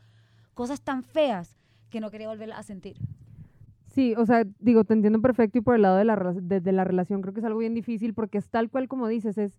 [0.52, 1.56] cosas tan feas
[1.88, 2.96] que no quería volver a sentir.
[3.86, 6.72] Sí, o sea, digo, te entiendo perfecto y por el lado de la, de, de
[6.72, 9.52] la relación creo que es algo bien difícil porque es tal cual como dices, es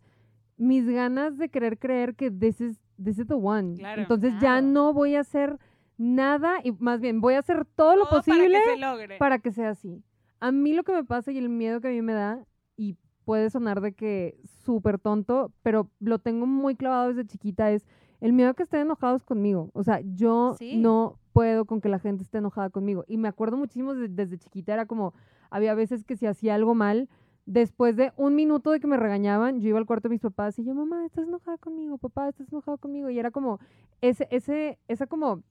[0.57, 3.75] mis ganas de querer creer que this is, this is the one.
[3.77, 4.01] Claro.
[4.01, 5.57] Entonces ya no voy a hacer
[5.97, 9.17] nada y más bien voy a hacer todo lo Todo posible para que se logre.
[9.17, 10.03] para que sea así.
[10.39, 12.43] A mí lo que me pasa y el miedo que a mí me da,
[12.75, 17.85] y puede sonar de que súper tonto, pero lo tengo muy clavado desde chiquita, es
[18.19, 19.69] el miedo a que estén enojados conmigo.
[19.73, 20.77] O sea, yo Sí.
[20.77, 23.05] no puedo con que la gente esté enojada conmigo.
[23.07, 25.13] Y me acuerdo muchísimo de- desde chiquita, era como,
[25.49, 27.07] había veces que si hacía algo mal,
[27.45, 30.57] después de un minuto de que me regañaban, yo iba al cuarto de mis papás
[30.59, 33.09] y yo, mamá, estás enojada conmigo, papá, estás enojado conmigo.
[33.09, 33.59] Y era como,
[34.01, 35.41] ese, ese, esa como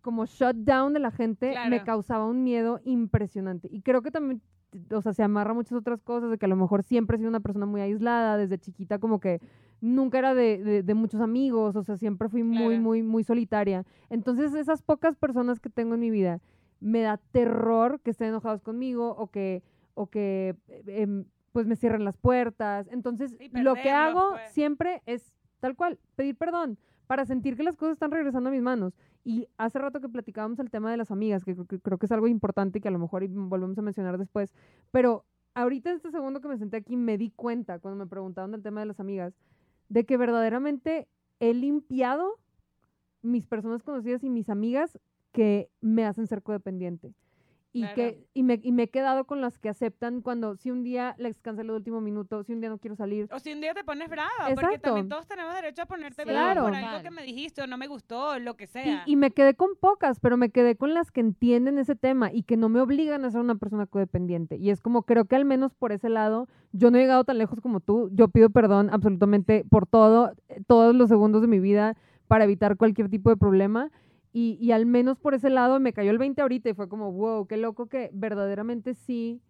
[0.00, 3.68] como shutdown de la gente me causaba un miedo impresionante.
[3.70, 4.40] Y creo que también,
[4.90, 7.28] o sea, se amarra muchas otras cosas, de que a lo mejor siempre he sido
[7.28, 9.40] una persona muy aislada, desde chiquita como que
[9.80, 13.84] nunca era de, de- de muchos amigos, o sea, siempre fui muy, muy, muy solitaria.
[14.10, 16.40] Entonces, esas pocas personas que tengo en mi vida,
[16.80, 19.62] me da terror que estén enojados conmigo o que,
[19.94, 22.88] o que eh, em, pues me cierren las puertas.
[22.90, 24.50] Entonces, lo que hago pues.
[24.52, 28.62] siempre es tal cual, pedir perdón para sentir que las cosas están regresando a mis
[28.62, 28.94] manos.
[29.24, 32.06] Y hace rato que platicábamos el tema de las amigas, que, creo que creo que
[32.06, 34.54] es algo importante y que a lo mejor volvemos a mencionar después,
[34.90, 35.24] pero
[35.54, 38.62] ahorita en este segundo que me senté aquí me di cuenta cuando me preguntaron del
[38.62, 39.34] tema de las amigas,
[39.88, 41.06] de que verdaderamente
[41.38, 42.38] he limpiado
[43.20, 44.98] mis personas conocidas y mis amigas
[45.32, 47.14] que me hacen ser codependiente.
[47.74, 47.94] Y, Claro.
[47.94, 51.14] que, y, me, y me he quedado con las que aceptan cuando si un día
[51.18, 53.72] les cancelo el último minuto, si un día no quiero salir, O si un día
[53.72, 54.80] te pones brava, porque Exacto.
[54.82, 56.86] también todos tenemos derecho a ponerte Sí, brava por Claro.
[56.88, 59.02] algo que me dijiste o no me gustó, lo que Y, sea.
[59.06, 62.42] y me quedé con pocas, pero me quedé con las que entienden ese tema y
[62.42, 64.56] que no me obligan a ser una persona codependiente.
[64.56, 67.38] Y es como, creo que al menos por ese lado, yo no he llegado tan
[67.38, 68.10] lejos como tú.
[68.12, 71.96] Yo pido perdón absolutamente por todo, eh, todos los segundos de mi vida
[72.28, 73.90] para evitar cualquier tipo de problema.
[74.32, 77.12] Y, y al menos por ese lado me cayó el 20 ahorita y fue como,
[77.12, 79.42] wow, qué loco que verdaderamente sí,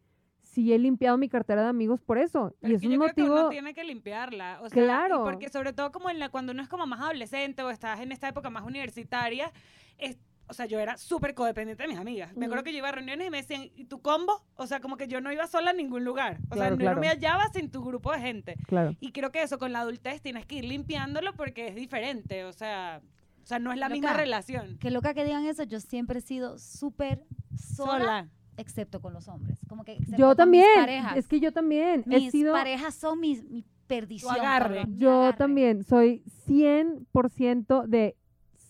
[0.42, 2.54] sí he limpiado mi cartera de amigos por eso.
[2.60, 3.40] Pero y es es que un yo creo que motivo...
[3.40, 4.58] uno tiene que limpiarla.
[4.60, 5.22] O sea, Claro.
[5.24, 8.10] porque sobre todo como en la, cuando uno es como más adolescente o estás en
[8.10, 9.52] esta época más universitaria,
[9.98, 10.18] es,
[10.48, 12.36] o sea, yo era súper codependiente de mis amigas.
[12.36, 12.64] Me acuerdo Ujú.
[12.64, 14.42] que yo iba a reuniones y me decían, ¿y tu combo?
[14.56, 16.38] O sea, como que yo no iba sola a ningún lugar.
[16.50, 16.94] O sea, Claro, no, claro.
[16.96, 18.56] no me hallaba sin tu grupo de gente.
[18.66, 18.96] Claro.
[18.98, 22.44] Y creo que eso con la adultez tienes que ir limpiándolo porque es diferente.
[22.44, 23.00] O sea,
[23.42, 23.94] o sea no es la Loca.
[23.94, 24.78] misma relación.
[24.78, 27.24] Que loca que digan eso, yo siempre he sido súper
[27.56, 29.58] sola, excepto con los hombres.
[29.68, 31.16] Como que Yo también, Mis parejas.
[31.16, 32.52] es que yo también he mis sido...
[32.52, 34.34] parejas son mis, mi perdición.
[34.34, 34.84] agarre.
[34.96, 35.36] Yo agarre.
[35.38, 38.16] también soy 100% de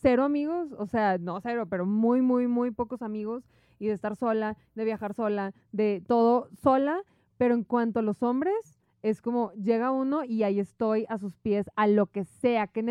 [0.00, 3.44] cero amigos, o sea, no cero, pero muy, muy, muy pocos amigos
[3.78, 7.00] y de estar sola, de viajar sola, de todo sola,
[7.36, 8.71] pero en cuanto a los hombres,
[9.02, 12.82] es como llega uno y ahí estoy a sus pies, a lo que sea, que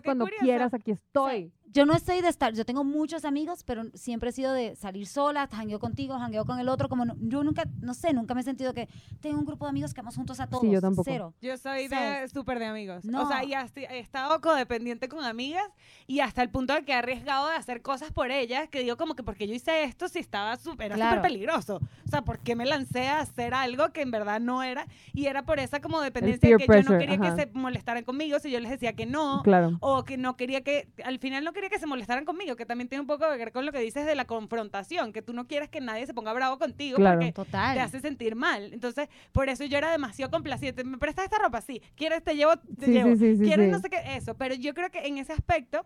[0.00, 0.44] qué cuando curioso.
[0.44, 1.52] quieras, aquí O sea, estoy.
[1.76, 5.06] Yo no estoy de estar, yo tengo muchos amigos, pero siempre he sido de salir
[5.06, 8.40] sola, jangueo contigo, jangueo con el otro, como no- yo nunca, no sé, nunca me
[8.40, 8.88] he sentido que
[9.20, 10.64] tengo un grupo de amigos que vamos juntos a todos.
[10.66, 11.04] yo tampoco.
[11.04, 11.34] Cero.
[11.42, 13.04] Yo soy de súper de amigos.
[13.04, 13.28] O No.
[13.28, 15.68] sea, y hasta- he estado codependiente con amigas
[16.06, 18.96] y hasta el punto de que he arriesgado de hacer cosas por ellas que digo
[18.96, 21.20] como que porque yo hice esto si estaba súper, Claro.
[21.20, 21.76] peligroso.
[22.06, 24.86] O sea, ¿por qué me lancé a hacer algo que en verdad no era?
[25.12, 27.36] Y era por esa como dependencia de que yo no pressure, quería ajá.
[27.36, 29.42] que se molestaran conmigo si yo les decía que no.
[29.42, 29.76] Claro.
[29.80, 32.88] O que no quería que, al final no quería que se molestaran conmigo, que también
[32.88, 35.46] tiene un poco que ver con lo que dices de la confrontación, que tú no
[35.46, 37.18] quieres que nadie se ponga bravo contigo Claro.
[37.18, 37.74] porque Total.
[37.74, 38.72] te hace sentir mal.
[38.72, 40.84] Entonces, por eso yo era demasiado complaciente.
[40.84, 41.60] ¿Me prestas esta ropa?
[41.60, 41.80] Sí.
[41.94, 42.22] ¿Quieres?
[42.22, 43.10] Te llevo, te Sí, llevo.
[43.12, 43.66] sí, sí, sí, ¿Quieres?
[43.66, 43.70] sí.
[43.72, 44.34] No sé qué, eso.
[44.36, 45.84] Pero yo creo que en ese aspecto,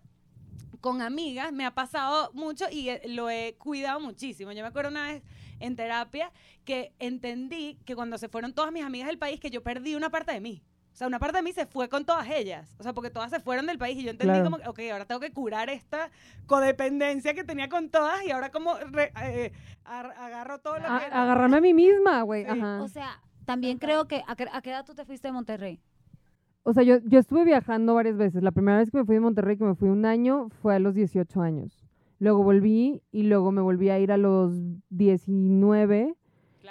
[0.81, 4.53] con amigas, me ha pasado mucho y eh, lo he cuidado muchísimo.
[4.53, 5.23] Yo me acuerdo una vez
[5.59, 6.33] en terapia
[6.65, 10.09] que entendí que cuando se fueron todas mis amigas del país, que yo perdí una
[10.11, 10.63] parte de mí.
[11.01, 12.77] O sea, una parte de mí se fue con todas ellas.
[12.79, 14.45] O sea, porque todas se fueron del país y yo entendí Claro.
[14.45, 16.11] como, que, ok, ahora tengo que curar esta
[16.45, 19.51] codependencia que tenía con todas y ahora como re- eh,
[19.87, 21.07] ar- agarro todo lo A- que...
[21.07, 22.45] agarrarme a mí misma, güey.
[22.45, 22.51] Sí.
[22.51, 22.83] Ajá.
[22.83, 25.81] O sea, también creo que, ¿a qué, a qué edad tú te fuiste de Monterrey?
[26.65, 28.43] O sea, yo, yo estuve viajando varias veces.
[28.43, 30.79] La primera vez que me fui de Monterrey, que me fui un año, fue a
[30.81, 31.83] los 18 años.
[32.19, 34.53] Luego volví y luego me volví a ir a los
[34.91, 36.15] 19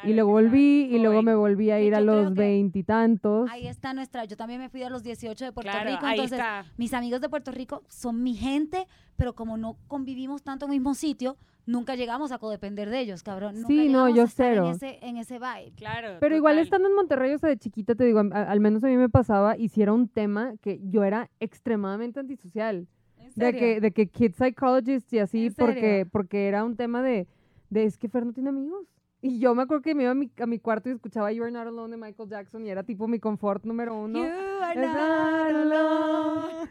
[0.03, 3.49] y luego volví y luego me volví a ir a los veintitantos.
[3.51, 6.15] Ahí está nuestra, yo también me fui a los 18 de Puerto Claro, Rico, ahí
[6.15, 6.65] entonces está.
[6.77, 10.79] mis amigos de Puerto Rico son mi gente, pero como no convivimos tanto en el
[10.79, 13.55] mismo sitio, nunca llegamos a codepender de ellos, cabrón.
[13.55, 14.65] Nunca Sí, no, yo a estar cero.
[14.69, 15.73] En ese, en ese vibe.
[15.75, 16.17] Claro.
[16.19, 18.87] Pero igual estando en Monterrey, o sea, de chiquita te digo, a- al menos a
[18.87, 22.87] mí me pasaba y si era un tema que yo era extremadamente antisocial.
[23.17, 27.03] ¿En De que, de que kid psychologist y así, ¿En porque, porque era un tema
[27.03, 27.27] de,
[27.69, 28.85] de, es que Fer no tiene amigos.
[29.21, 31.51] Y yo me acuerdo que me iba a mi, a mi cuarto y escuchaba You're
[31.51, 34.19] Not Alone de Michael Jackson y era tipo mi confort número uno.
[34.19, 36.69] You are not alone.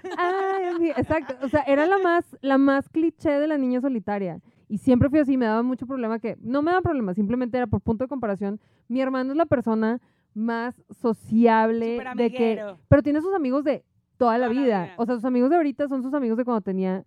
[0.80, 0.94] Here.
[0.96, 4.40] Exacto, o sea, era la más, la más cliché de la niña solitaria.
[4.68, 7.66] Y siempre fui así, me daba mucho problema que, no me daba problema, simplemente era
[7.66, 8.60] por punto de comparación.
[8.86, 10.00] Mi hermano es la persona
[10.34, 13.84] más sociable de que, pero tiene sus amigos de
[14.16, 14.84] toda la Toda la vida.
[14.84, 14.94] vida.
[14.96, 17.04] O sea, sus amigos de ahorita son sus amigos de cuando tenía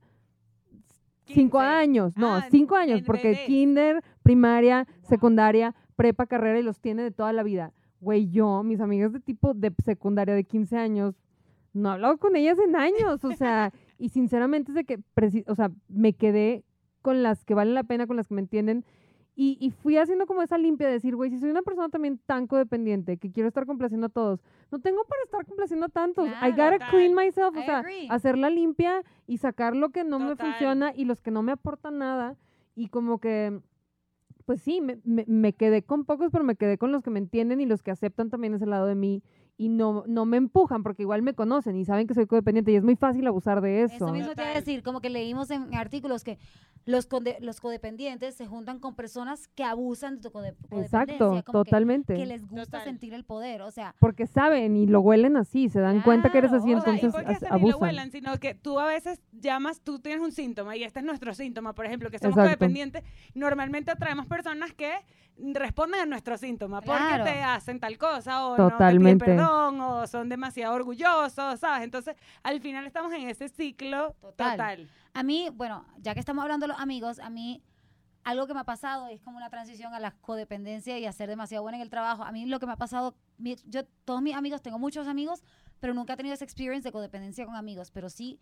[1.33, 1.67] cinco 15.
[1.67, 3.45] años, no, Ah, cinco años, porque bebés.
[3.47, 7.73] kinder, primaria, secundaria, prepa, carrera y los tiene de toda la vida.
[7.99, 11.15] Güey, yo, mis amigas de tipo de secundaria de 15 años,
[11.73, 14.99] no he hablado con ellas en años, o sea, y sinceramente es de que,
[15.47, 16.63] o sea, me quedé
[17.01, 18.83] con las que valen la pena, con las que me entienden,
[19.35, 22.19] y, y fui haciendo como esa limpia de decir, güey, si soy una persona también
[22.25, 24.41] tan codependiente, que quiero estar complaciendo a todos,
[24.71, 26.51] no tengo para estar complaciendo a tantos, I Claro.
[26.51, 26.89] gotta Total.
[26.89, 28.07] clean myself, o I sea, agree.
[28.09, 30.51] hacer la limpia y sacar lo que no me Total.
[30.51, 32.35] funciona y los que no me aportan nada,
[32.75, 33.59] y como que
[34.45, 37.19] pues sí, me, me- me quedé con pocos, pero me quedé con los que me
[37.19, 39.21] entienden y los que aceptan también ese lado de mí
[39.61, 42.75] y no, no me empujan porque igual me conocen y saben que soy codependiente y
[42.77, 43.95] es muy fácil abusar de eso.
[43.95, 46.39] Eso mismo te iba a decir, como que leímos en artículos que
[46.85, 51.03] los, conde- los codependientes se juntan con personas que abusan de tu code- codependencia.
[51.03, 52.15] Exacto, como totalmente.
[52.15, 52.83] Que, les gusta Total.
[52.85, 56.39] sentir el poder, o sea, Porque saben y lo huelen así, se dan cuenta que
[56.39, 57.81] eres así, o O sea, y entonces porque lo abusan.
[57.83, 61.35] huelan, sino que tú a veces llamas, tú tienes un síntoma y este es nuestro
[61.35, 62.49] síntoma, por ejemplo, que somos Exacto.
[62.57, 63.03] codependientes.
[63.35, 64.91] Normalmente atraemos personas que
[65.53, 67.23] responden a nuestro síntoma porque Claro.
[67.23, 69.11] te hacen tal cosa o Totalmente.
[69.13, 71.83] no te piden perdón o son demasiado orgullosos, ¿sabes?
[71.83, 74.51] Entonces, al final estamos en ese ciclo Total.
[74.57, 74.89] total.
[75.13, 77.61] a mí, bueno, ya que estamos hablando de los amigos, a mí
[78.23, 81.27] algo que me ha pasado es como una transición a la codependencia y a ser
[81.27, 82.23] demasiado buena en el trabajo.
[82.23, 85.43] A mí lo que me ha pasado, mi- yo todos mis amigos, tengo muchos amigos,
[85.79, 88.39] pero nunca he tenido esa experience de codependencia con amigos, pero sí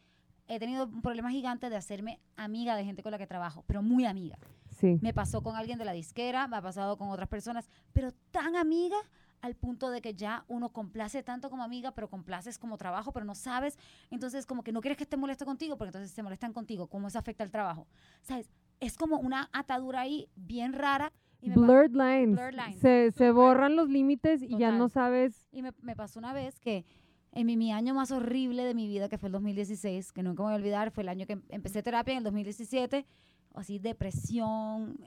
[0.47, 3.81] he tenido un problema gigante de hacerme amiga de gente con la que trabajo, pero
[3.81, 4.37] muy amiga.
[4.79, 4.97] Sí.
[5.01, 8.55] Me pasó con alguien de la disquera, me ha pasado con otras personas, pero tan
[8.57, 8.97] amiga
[9.41, 13.25] al punto de que ya uno complace tanto como amiga, pero complaces como trabajo, pero
[13.25, 13.77] no sabes.
[14.09, 16.87] Entonces, como que no quieres que esté molesto contigo, porque entonces se molestan contigo.
[16.87, 17.87] ¿Cómo eso afecta al trabajo?
[18.21, 18.49] ¿Sabes?
[18.79, 21.11] Es como una atadura ahí bien rara.
[21.41, 22.31] Y me, Blurred lines.
[22.35, 22.79] Blurred lines.
[22.79, 25.47] Se, se borran los límites y ya no sabes.
[25.51, 26.85] y me, me pasó una vez que
[27.31, 30.41] en mi, mi año más horrible de mi vida, que fue el 2016, que nunca
[30.43, 33.05] me voy a olvidar, fue el año que em- empecé terapia en el 2017,
[33.53, 34.97] así depresión,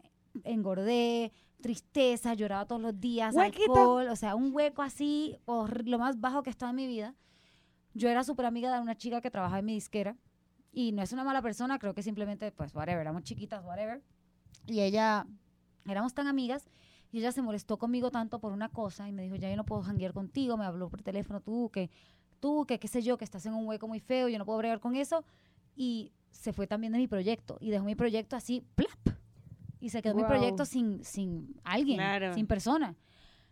[0.45, 3.73] engordé, tristeza, lloraba todos los días, Huequito.
[3.73, 7.15] alcohol, o sea, un hueco así, hor- lo más bajo que estaba en mi vida.
[7.95, 10.17] Yo era súper amiga de una chica que trabajaba en mi disquera
[10.73, 14.03] y no es una mala persona, creo que simplemente, pues, whatever, éramos chiquitas, whatever.
[14.67, 15.27] Y ella,
[15.87, 16.65] éramos tan amigas
[17.11, 19.65] y ella se molestó conmigo tanto por una cosa y me dijo, ya yo no
[19.67, 21.91] puedo janguear contigo, me habló por teléfono, tú, que,
[22.41, 24.59] tú, que qué sé yo, que estás en un hueco muy feo, yo no puedo
[24.59, 25.25] bregar con eso.
[25.77, 29.12] Y se fue también de mi proyecto y dejó mi proyecto así, plap.
[29.83, 30.29] Y se quedó mi Wow.
[30.29, 32.35] proyecto sin, sin alguien, Claro.
[32.35, 32.95] sin persona.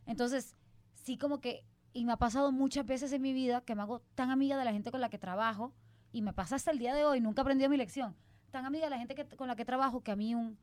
[0.07, 0.55] Entonces,
[0.95, 4.01] sí como que, y me ha pasado muchas veces en mi vida que me hago
[4.15, 5.73] tan amiga de la gente con la que trabajo
[6.13, 8.15] y me pasa hasta el día de hoy, nunca he aprendido mi lección.
[8.53, 10.57] tan amiga de la gente que, con la que trabajo que a mí un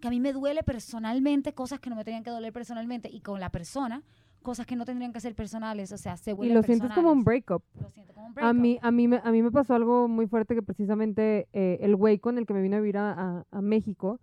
[0.00, 3.20] que a mí me duele personalmente cosas que no me tenían que doler personalmente y
[3.20, 4.02] con la persona
[4.42, 7.10] cosas que no tendrían que ser personales, o sea, se Y vuelven lo sientes como
[7.10, 7.62] un breakup.
[7.80, 8.60] Lo siento como un A breakup.
[8.60, 11.96] mí, a, mí me, a mí me pasó algo muy fuerte que precisamente eh, el
[11.96, 14.20] güey con el que me vine a vivir a, a- a México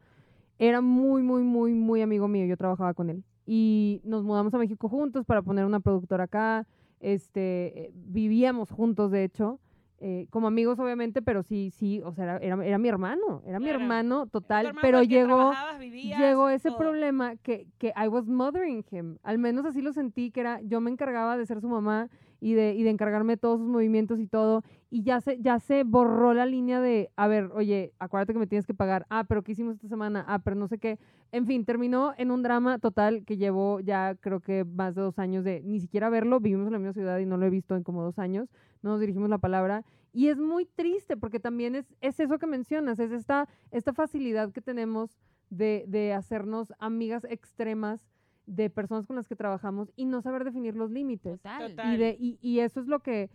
[0.61, 2.45] era muy, muy, muy, muy amigo mío.
[2.45, 3.23] Yo trabajaba con él.
[3.47, 6.67] Y nos mudamos a México juntos para poner una productora acá.
[6.99, 9.59] Este, eh, vivíamos juntos, de hecho,
[9.97, 13.59] eh, como amigos obviamente, pero sí, sí, o sea, era, era, era mi hermano, era
[13.59, 15.51] mi hermano total, hermano pero llegó...
[15.79, 16.77] llegó ese todo.
[16.77, 19.17] problema que, que I was mothering him.
[19.23, 22.07] Al menos así lo sentí, que era yo me encargaba de ser su mamá
[22.41, 24.63] y de, y de encargarme de todos sus movimientos y todo.
[24.89, 28.47] Y ya se, ya se borró la línea de, a ver, oye, acuérdate que me
[28.47, 29.05] tienes que pagar.
[29.09, 30.25] Ah, pero ¿qué hicimos esta semana?
[30.27, 30.97] Ah, pero no sé qué.
[31.31, 35.19] En fin, terminó en un drama total que llevó ya creo que más de dos
[35.19, 36.39] años de ni siquiera verlo.
[36.39, 38.49] Vivimos en la misma ciudad y no lo he visto en como dos años.
[38.81, 39.85] No nos dirigimos la palabra.
[40.11, 44.51] Y es muy triste porque también es, es eso que mencionas, es esta, esta facilidad
[44.51, 45.19] que tenemos
[45.51, 48.09] de, de hacernos amigas extremas
[48.55, 51.41] de personas con las que trabajamos y no saber definir los límites.
[51.41, 51.69] Total.
[51.71, 51.93] Total.
[51.93, 53.29] Y, de, y, y eso es lo que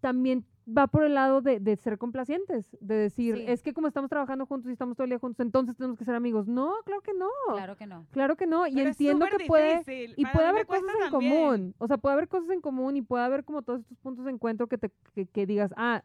[0.00, 3.44] también va por el lado de, de ser complacientes, de decir, Sí.
[3.46, 6.04] es que como estamos trabajando juntos y estamos todo el día juntos, entonces tenemos que
[6.04, 6.46] ser amigos.
[6.48, 7.28] No, claro que no.
[7.52, 8.06] Claro que no.
[8.12, 8.66] Claro que no.
[8.66, 10.14] Y Pero entiendo que puede, difícil.
[10.16, 11.32] y Para puede haber cosas en también.
[11.34, 11.74] común.
[11.78, 14.30] O sea, puede haber cosas en común y puede haber como todos estos puntos de
[14.30, 16.02] encuentro que te que, que digas, ah,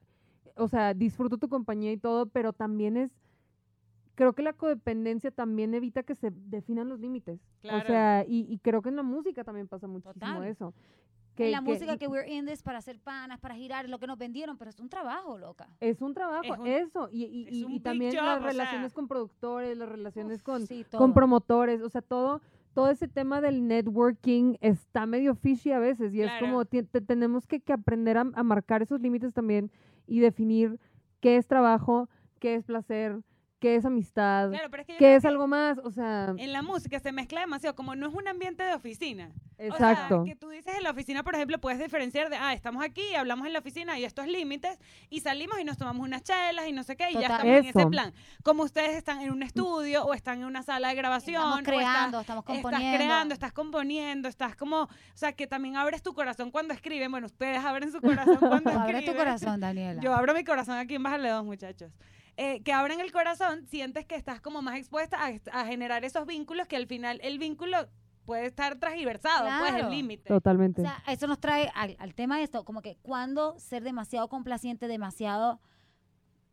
[0.55, 3.11] o sea, disfruto tu compañía y todo, pero también es
[4.19, 7.39] creo que la codependencia también evita que se definan los límites.
[7.61, 7.77] Claro.
[7.77, 10.43] O sea, y, y creo que en la música también pasa muchísimo Total.
[10.45, 10.73] eso.
[11.37, 14.17] en la música que we're in this para hacer panas, para girar, lo que nos
[14.17, 15.69] vendieron, pero es un trabajo, loca.
[15.79, 18.51] es un trabajo, Es un- eso, y, y- es y- también job, las sea.
[18.51, 22.41] relaciones con productores, las relaciones Uf, con, sí, con promotores, o sea, todo,
[22.73, 27.47] todo ese tema del networking está medio fishy a veces y es como te- tenemos
[27.47, 29.71] que, que aprender a, a marcar esos límites también
[30.07, 30.77] y definir
[31.21, 33.17] qué es trabajo, qué es placer,
[33.59, 36.51] qué es amistad, Claro, pero es que qué es que algo más, o sea, En
[36.53, 39.31] la música se mezcla demasiado, como no es un ambiente de oficina.
[39.57, 40.21] exacto.
[40.21, 42.83] O sea, que tú dices en la oficina, por ejemplo, puedes diferenciar de, ah, estamos
[42.83, 46.67] aquí, hablamos en la oficina y estos límites, y salimos y nos tomamos unas chelas
[46.67, 47.35] y no sé qué, y ya Total.
[47.35, 47.89] estamos en ese Eso.
[47.89, 48.13] plan.
[48.43, 51.35] Como ustedes están en un estudio o están en una sala de grabación.
[51.35, 52.77] Estamos estás- creando, estamos componiendo.
[52.87, 57.11] Estás creando, estás componiendo, estás como, o sea, que también abres tu corazón cuando escriben.
[57.11, 59.05] Bueno, ustedes abren su corazón cuando Abre escriben.
[59.05, 60.01] tu corazón, Daniela.
[60.01, 61.91] Yo abro mi corazón aquí en Bájale dos, muchachos.
[62.41, 66.25] Eh, que abren el corazón, sientes que estás como más expuesta a, a generar esos
[66.25, 67.75] vínculos que al final el vínculo
[68.23, 69.87] puede estar transversado, pues Claro.
[69.87, 70.27] el límite.
[70.29, 70.81] Totalmente.
[70.81, 74.29] O sea, eso nos trae al, al tema de esto, como que cuando ser demasiado
[74.29, 75.59] complaciente, demasiado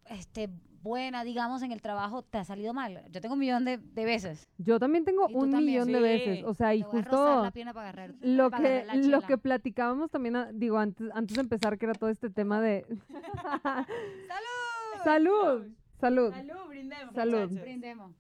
[0.07, 0.49] este,
[0.83, 3.05] buena, digamos, en el trabajo, te ha salido mal.
[3.11, 4.49] Yo tengo un millón de, de veces.
[4.59, 5.67] Yo también tengo un también.
[5.67, 8.15] millón de veces, o sea, y Te voy a rozar justo la pierna para agarrar.
[8.23, 11.79] lo para que agarrar la lo que platicábamos también ah, digo antes antes de empezar
[11.79, 12.85] que era todo este tema de
[13.63, 14.66] ¡Salud!
[15.07, 15.69] Salud
[16.01, 17.15] salud Salud, brindemos.
[17.15, 17.61] Salud.
[17.61, 18.13] Brindemos.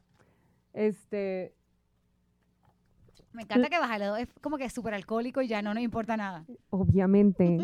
[0.73, 1.53] este
[3.33, 5.83] Me encanta que Bájale dos es como que es súper alcohólico y ya no nos
[5.83, 6.47] importa nada.
[6.71, 7.59] obviamente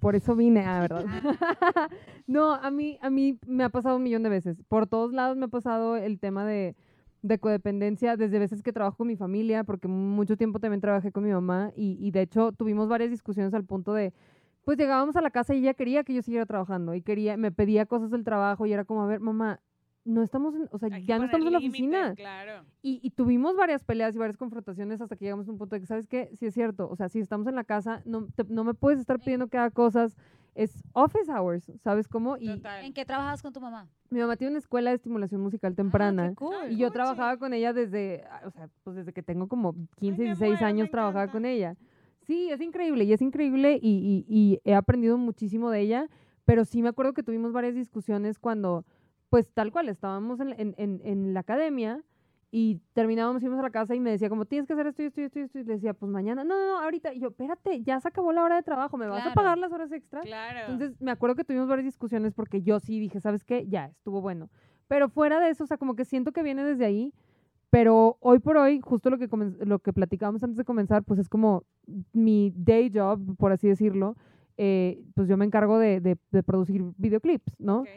[0.00, 1.04] por eso vine ah verdad
[2.26, 5.36] no a mí a mí me ha pasado un millón de veces por todos lados
[5.36, 6.74] me ha pasado el tema de
[7.22, 11.22] de codependencia desde veces que trabajo con mi familia porque mucho tiempo también trabajé con
[11.22, 14.12] mi mamá y, y de hecho tuvimos varias discusiones al punto de
[14.64, 17.50] pues llegábamos a la casa y ella quería que yo siguiera trabajando y quería me
[17.52, 19.60] pedía cosas del trabajo y era como a ver mamá
[20.04, 22.64] no estamos en, o sea ya no estamos en la oficina Claro.
[22.82, 25.80] y, y tuvimos varias peleas y varias confrontaciones hasta que llegamos a un punto de
[25.80, 26.28] que, ¿sabes qué?
[26.34, 26.88] Sí es cierto.
[26.90, 29.58] O sea, si estamos en la casa, no, te- no me puedes estar pidiendo que
[29.58, 30.16] haga cosas.
[30.56, 32.36] Es office hours, ¿sabes cómo?
[32.36, 32.84] Y Total.
[32.84, 33.88] ¿En qué trabajas con tu mamá?
[34.10, 36.28] mi mamá tiene una escuela de estimulación musical Ah, temprana.
[36.30, 36.54] qué cool.
[36.72, 40.18] y yo trabajaba con ella desde, ah, o sea, pues desde que tengo como 15,
[40.20, 41.32] me 16 muero, me años trabajaba encanta.
[41.32, 41.76] con ella.
[42.26, 46.08] Sí, es increíble y es increíble y, y- y he aprendido muchísimo de ella,
[46.44, 48.84] pero sí me acuerdo que tuvimos varias discusiones cuando,
[49.28, 52.02] pues tal cual, estábamos en, en- en- en la academia
[52.50, 55.06] y terminábamos, íbamos a la casa y me decía como, tienes que hacer esto y
[55.06, 57.20] esto y esto y esto, y le decía, pues mañana, no, no, no, ahorita, y
[57.20, 59.90] yo, espérate, ya se acabó la hora de trabajo, ¿me vas a pagar las horas
[59.90, 60.20] extra?
[60.20, 60.60] Claro.
[60.72, 63.66] Entonces me acuerdo que tuvimos varias discusiones porque yo sí dije, ¿sabes qué?
[63.68, 64.50] Ya, estuvo bueno.
[64.86, 67.14] Pero fuera de eso, o sea, como que siento que viene desde ahí,
[67.72, 71.18] pero hoy por hoy, justo lo que, comen- lo que platicábamos antes de comenzar, pues
[71.18, 71.64] es como
[72.12, 74.14] mi day job, por así decirlo,
[74.58, 77.78] eh, pues yo me encargo de, de- de producir videoclips, ¿no?
[77.80, 77.88] Ok.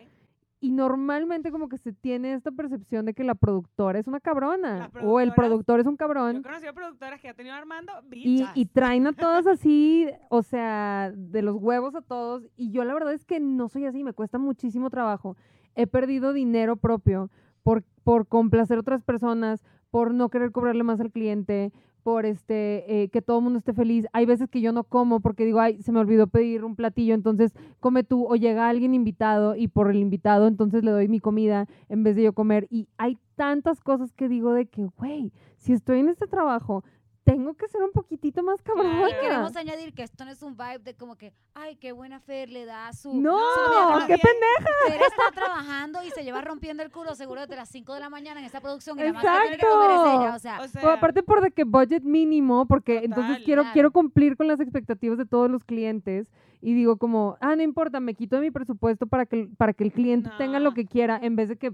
[0.62, 4.90] Y normalmente como que se tiene esta percepción de que la productora es una cabrona
[5.04, 6.38] o el productor es un Yo cabrón.
[6.38, 11.12] he conocido productoras que ha tenido Armando, Y, y traen a todas así, o sea,
[11.14, 12.48] de los huevos a todos.
[12.56, 15.36] Y yo la verdad es que no soy así, me cuesta muchísimo trabajo.
[15.76, 17.30] He perdido dinero propio
[17.66, 21.74] por, por complacer a otras personas, por no querer cobrarle más al cliente,
[22.04, 24.06] por este eh, que todo el mundo esté feliz.
[24.14, 27.16] Hay veces que yo no como porque digo, ay, se me olvidó pedir un platillo,
[27.16, 31.20] entonces come tú o llega alguien invitado y por el invitado entonces le doy mi
[31.20, 32.68] comida en vez de yo comer.
[32.70, 36.84] Y hay tantas cosas que digo de que, güey, si estoy en este trabajo,
[37.26, 39.10] tengo que ser un poquitito más cabrón.
[39.10, 42.20] Y queremos añadir que esto no es un vibe de como que, ay, qué buena
[42.20, 43.14] Fer le da su...
[43.20, 43.90] No, su comida".
[43.90, 44.72] más qué pendeja.
[44.88, 48.10] Fer está trabajando y se lleva rompiendo el culo seguro desde las 5 de la
[48.12, 50.22] mañana en esa producción y la más que tiene que comer es Exacto.
[50.22, 50.36] ella.
[50.36, 53.74] O sea, O sea, Por- aparte por de que budget mínimo, porque entonces quiero, claro.
[53.74, 56.28] quiero cumplir con las expectativas de todos los clientes
[56.62, 59.74] y digo como, ah, no importa, me quito de mi presupuesto para que, el- para
[59.74, 61.74] que el cliente tenga lo que quiera en vez de que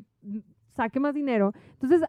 [0.71, 1.53] saque más dinero.
[1.79, 2.01] Entonces,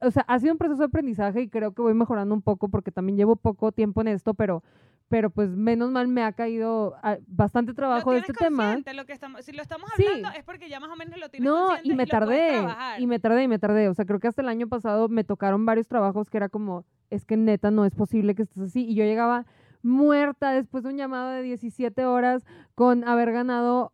[0.00, 2.68] o sea, ha sido un proceso de aprendizaje y creo que voy mejorando un poco
[2.68, 4.62] porque también llevo poco tiempo en esto, pero,
[5.08, 8.78] pero pues menos mal me ha caído ah, bastante trabajo de este tema.
[8.94, 10.06] Lo que estamos, si lo estamos Sí.
[10.06, 12.66] hablando es porque ya más o menos lo tienes No, y me puedes tardé,
[12.98, 13.88] y me tardé, y me tardé.
[13.88, 16.84] O sea, creo que hasta el año pasado me tocaron varios trabajos que era como,
[17.10, 18.84] es que neta no es posible que estés así.
[18.86, 19.46] Y yo llegaba
[19.82, 22.44] muerta después de un llamado de 17 horas
[22.74, 23.92] con haber ganado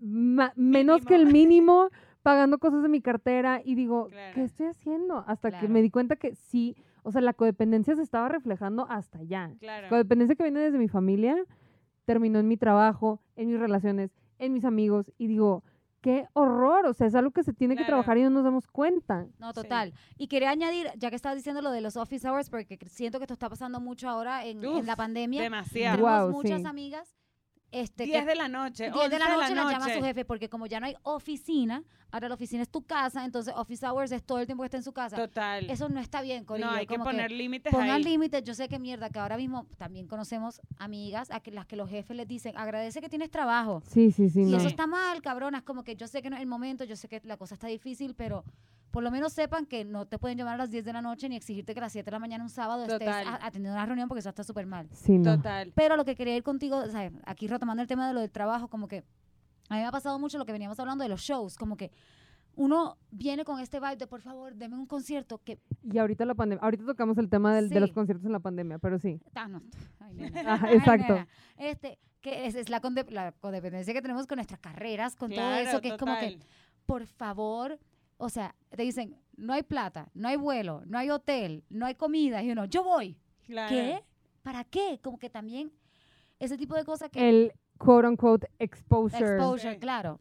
[0.00, 1.88] menos que el mínimo,
[2.26, 4.34] pagando cosas de mi cartera y digo, Claro.
[4.34, 5.22] ¿qué estoy haciendo?
[5.28, 5.72] Hasta que Claro.
[5.72, 6.74] me di cuenta que sí,
[7.04, 9.52] o sea, la codependencia se estaba reflejando hasta allá.
[9.60, 9.88] Claro.
[9.88, 11.36] Codependencia que viene desde mi familia,
[12.04, 14.10] terminó en mi trabajo, en mis relaciones,
[14.40, 15.62] en mis amigos y digo,
[16.00, 17.90] qué horror, o sea, es algo que se tiene que Claro.
[18.02, 19.26] trabajar y no nos damos cuenta.
[19.38, 19.62] No, Sí.
[19.62, 19.92] total.
[20.18, 23.24] Y quería añadir, ya que estabas diciendo lo de los office hours, porque siento que
[23.24, 25.42] esto está pasando mucho ahora en, en Uf, la pandemia.
[25.42, 25.96] Demasiado.
[25.96, 26.66] Tenemos muchas sí.
[26.66, 27.14] amigas
[27.72, 28.90] este, 10 que de la noche.
[28.90, 29.98] 10 de la 11 noche las llama noche.
[29.98, 33.52] su jefe, porque como ya no hay oficina, ahora la oficina es tu casa, entonces
[33.56, 35.16] office hours es todo el tiempo que está en su casa.
[35.16, 35.68] Total.
[35.68, 36.70] Eso no está bien, Corillo.
[36.70, 40.06] no, hay que poner límites Pongan límites, yo sé que mierda, que ahora mismo también
[40.06, 43.82] conocemos amigas a que las que los jefes les dicen, agradece que tienes trabajo.
[43.86, 44.58] Sí, sí, sí, Y no.
[44.58, 47.08] eso está mal, cabronas, como que yo sé que no es el momento, yo sé
[47.08, 48.44] que la cosa está difícil, pero
[48.90, 51.28] por lo menos sepan que no te pueden llamar a las 10 de la noche
[51.28, 53.26] ni exigirte que a las 7 de la mañana un sábado estés Total.
[53.26, 54.88] a- atendiendo una reunión porque eso está súper mal.
[54.92, 55.36] Sí, no.
[55.36, 55.72] Total.
[55.74, 58.30] Pero lo que quería ir contigo, o sea, aquí retomando el tema de lo del
[58.30, 58.98] trabajo, como que
[59.68, 61.90] a mí me ha pasado mucho lo que veníamos hablando de los shows, como que
[62.54, 65.58] uno viene con este vibe de por favor, deme un concierto que
[65.92, 67.94] Y ahorita la pandemia, ahorita tocamos el tema del- de los Sí.
[67.94, 69.20] conciertos en la pandemia, pero sí.
[69.34, 69.60] Ah, no.
[70.00, 70.40] Ay, nena.
[70.54, 71.12] Ajá, Ay, exacto.
[71.14, 71.28] nena.
[71.58, 75.52] Este, que es, es la, conde- la codependencia que tenemos con nuestras carreras, con todo
[75.54, 76.38] eso, que es como que,
[76.86, 77.78] por favor,
[78.18, 81.94] o sea, te dicen, no hay plata, no hay vuelo, no hay hotel, no hay
[81.94, 83.16] comida, y uno, yo voy.
[83.46, 83.68] Claro.
[83.68, 84.02] ¿Qué?
[84.42, 84.98] ¿Para qué?
[85.02, 85.72] Como que también
[86.38, 87.28] ese tipo de cosas que...
[87.28, 89.24] El quote unquote exposure.
[89.24, 89.78] exposure, Sí.
[89.80, 90.20] claro.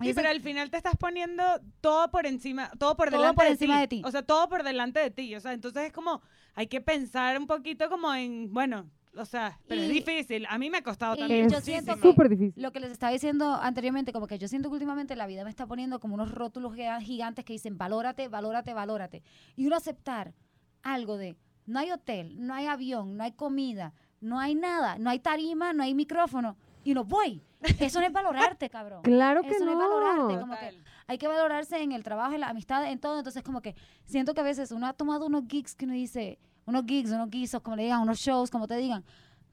[0.00, 1.42] Y Sí, ese- pero al final te estás poniendo
[1.80, 3.80] todo por encima, todo por Todo delante por de, encima ti.
[3.80, 4.02] de ti.
[4.06, 5.34] O sea, todo por delante de ti.
[5.34, 6.22] O sea, entonces es como,
[6.54, 10.46] hay que pensar un poquito como en, bueno, o sea, pero es difícil.
[10.48, 11.48] A mí me ha costado también.
[11.50, 12.62] yo es siento súper difícil.
[12.62, 15.50] Lo que les estaba diciendo anteriormente, como que yo siento que últimamente la vida me
[15.50, 19.22] está poniendo como unos rótulos giga- gigantes que dicen valórate, valórate, valórate.
[19.56, 20.34] Y uno aceptar
[20.82, 21.36] algo de
[21.66, 25.72] no hay hotel, no hay avión, no hay comida, no hay nada, no hay tarima,
[25.72, 26.56] no hay micrófono.
[26.84, 27.42] Y uno, voy.
[27.78, 29.02] Eso no es valorarte, cabrón.
[29.02, 29.88] Claro que Eso no es no.
[29.88, 30.84] valorarte, como que Total.
[31.06, 33.18] hay que valorarse en el trabajo, en la amistad, en todo.
[33.18, 36.40] Entonces, como que siento que a veces uno ha tomado unos gigs que uno dice,
[36.66, 39.04] unos gigs, unos guisos, como le digan, unos shows, como te digan,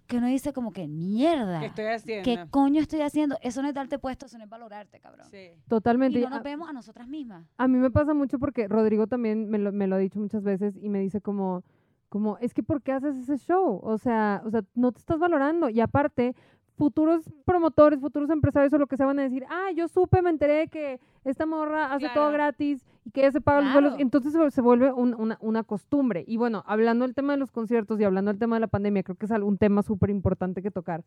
[0.07, 1.59] que uno dice como que mierda.
[1.59, 2.23] ¿Qué estoy haciendo?
[2.23, 3.37] ¿Qué coño estoy haciendo?
[3.41, 5.27] Eso no es darte puesto, eso no es valorarte, cabrón.
[5.29, 5.51] Sí.
[5.67, 6.17] Totalmente.
[6.19, 7.45] Y no nos a- vemos a nosotras mismas.
[7.57, 10.43] A mí me pasa mucho porque Rodrigo también me lo, me lo ha dicho muchas
[10.43, 11.63] veces y me dice como,
[12.09, 13.79] como, es que ¿por qué haces ese show?
[13.83, 15.69] O sea, o sea, no te estás valorando.
[15.69, 16.35] Y aparte,
[16.79, 20.31] futuros promotores, futuros empresarios o lo que sea van a decir, ah, yo supe, me
[20.31, 22.31] enteré que esta morra hace todo Claro.
[22.33, 23.91] gratis y que ella se paga los vuelos.
[23.91, 24.01] Claro.
[24.01, 26.23] Entonces se, se vuelve un- una, una costumbre.
[26.25, 29.03] Y bueno, hablando del tema de los conciertos y hablando del tema de la pandemia,
[29.03, 31.03] creo que es un tema súper importante que tocar.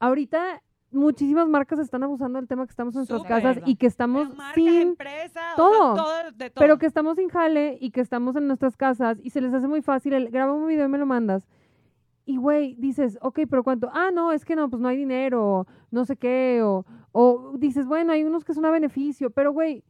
[0.00, 4.34] Ahorita muchísimas marcas están abusando del tema que estamos en nuestras casas y que estamos
[4.34, 5.94] marcas, sin empresas, o sea, todo.
[5.94, 6.60] todo, de todo.
[6.60, 9.68] pero que estamos sin jale y que estamos en nuestras casas y se les hace
[9.68, 11.46] muy fácil el graba un video y me lo mandas.
[12.30, 13.88] Y güey, dices, ok, pero ¿cuánto?
[13.94, 17.86] Ah, no, es que no, pues no hay dinero, no sé qué, o, o dices,
[17.86, 19.82] bueno, hay unos que son a beneficio, pero güey,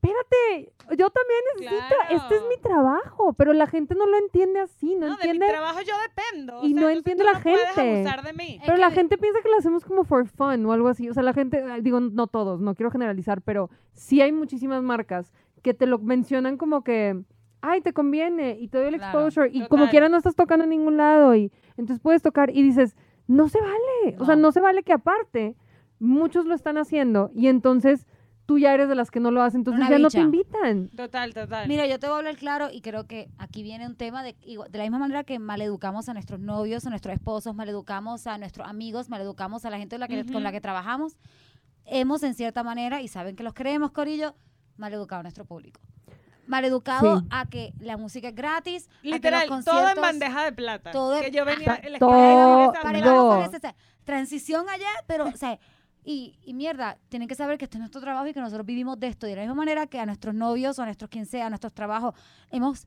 [0.00, 4.94] espérate, yo también necesito, este es mi trabajo, pero la gente no lo entiende así,
[4.94, 6.60] no, no, de mi entiende, trabajo yo dependo.
[6.60, 7.80] o y sea, no entiende la no gente.
[8.04, 8.56] abusar de mí.
[8.60, 11.08] Es pero la que- gente piensa que lo hacemos como for fun o algo así,
[11.08, 14.82] o sea, la gente, ah, digo, no todos, no quiero generalizar, pero sí hay muchísimas
[14.82, 17.20] marcas que te lo mencionan como que,
[17.66, 20.64] ay, te conviene y te doy el Claro, exposure y como quiera no estás tocando
[20.64, 22.94] en ningún lado y entonces puedes tocar y dices,
[23.26, 24.52] no se vale, o sea, No.
[24.52, 25.56] se vale que aparte
[25.98, 28.06] muchos lo están haciendo y entonces
[28.46, 30.88] tú ya eres de las que no lo hacen, entonces Una ya no te invitan.
[30.90, 31.66] Total, total.
[31.66, 34.34] Mira, yo te voy a hablar claro y creo que aquí viene un tema de,
[34.68, 38.68] de la misma manera que maleducamos a nuestros novios, a nuestros esposos, maleducamos a nuestros
[38.68, 41.16] amigos, maleducamos a la gente con la que, con la que trabajamos,
[41.86, 44.34] hemos en cierta manera, y saben que los creemos, Corillo,
[44.76, 45.80] maleducado a nuestro público.
[46.46, 47.26] Maleducado Sí.
[47.30, 50.90] a que la música es gratis, a que Literal, los todo en bandeja de plata.
[50.92, 52.10] todo que yo venía, el Todo.
[52.72, 53.22] escalera, para esa- No.
[53.34, 53.74] igual, o sea,
[54.04, 55.58] transición allá, pero, o sea,
[56.04, 59.00] y, y mierda, tienen que saber que esto es nuestro trabajo y que nosotros vivimos
[59.00, 59.26] de esto.
[59.26, 61.48] Y de la misma manera que a nuestros novios o a nuestros quien sea, a
[61.48, 62.14] nuestros trabajos,
[62.50, 62.86] hemos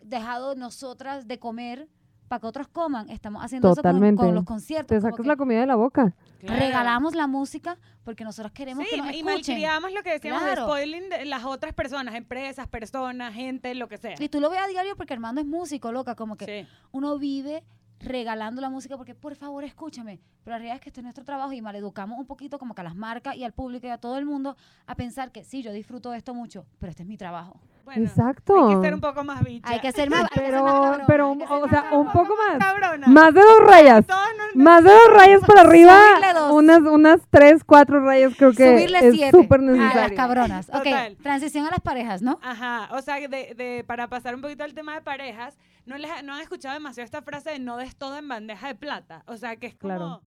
[0.00, 1.88] dejado nosotras de comer
[2.34, 3.08] para que otros coman.
[3.10, 4.18] Estamos haciendo eso Totalmente.
[4.18, 4.88] con, con los conciertos.
[4.88, 6.12] Te sacas la comida de la boca.
[6.40, 6.58] Claro.
[6.60, 9.62] Regalamos la música porque nosotros queremos Sí, que nos y escuchen.
[9.94, 14.14] lo que decíamos de spoiling de las otras personas, empresas, personas, gente, lo que sea.
[14.18, 16.68] Y tú lo ves a diario porque Armando es músico, loca, como que Sí.
[16.92, 17.62] uno vive
[18.00, 21.24] regalando la música porque por favor escúchame, pero la realidad es que este es nuestro
[21.24, 23.98] trabajo y maleducamos un poquito como que a las marcas y al público y a
[23.98, 27.08] todo el mundo a pensar que sí, yo disfruto de esto mucho, pero este es
[27.08, 27.58] mi trabajo.
[27.84, 28.68] Bueno, Exacto.
[28.70, 29.68] Hay que ser un poco más bicha.
[29.68, 32.58] Hay que ser más, Pero, más pero, o más sea, un poco más.
[32.58, 33.06] Cabrona.
[33.08, 34.06] Más de dos rayas.
[34.08, 36.00] Nos- Más de dos rayas para arriba.
[36.32, 36.52] Dos.
[36.52, 40.16] Unas, unas tres, cuatro rayas creo que Subirle es súper a las necesario.
[40.16, 40.66] cabronas.
[40.66, 41.12] Total.
[41.12, 42.38] Ok, transición a las parejas, ¿no?
[42.42, 45.54] Ajá, o sea, de, de- para pasar un poquito al tema de parejas,
[45.86, 48.68] ¿no, les, ha- no han escuchado demasiado esta frase de no des todo en bandeja
[48.68, 49.22] de plata.
[49.26, 49.94] O sea, que es como...
[49.94, 50.22] Claro.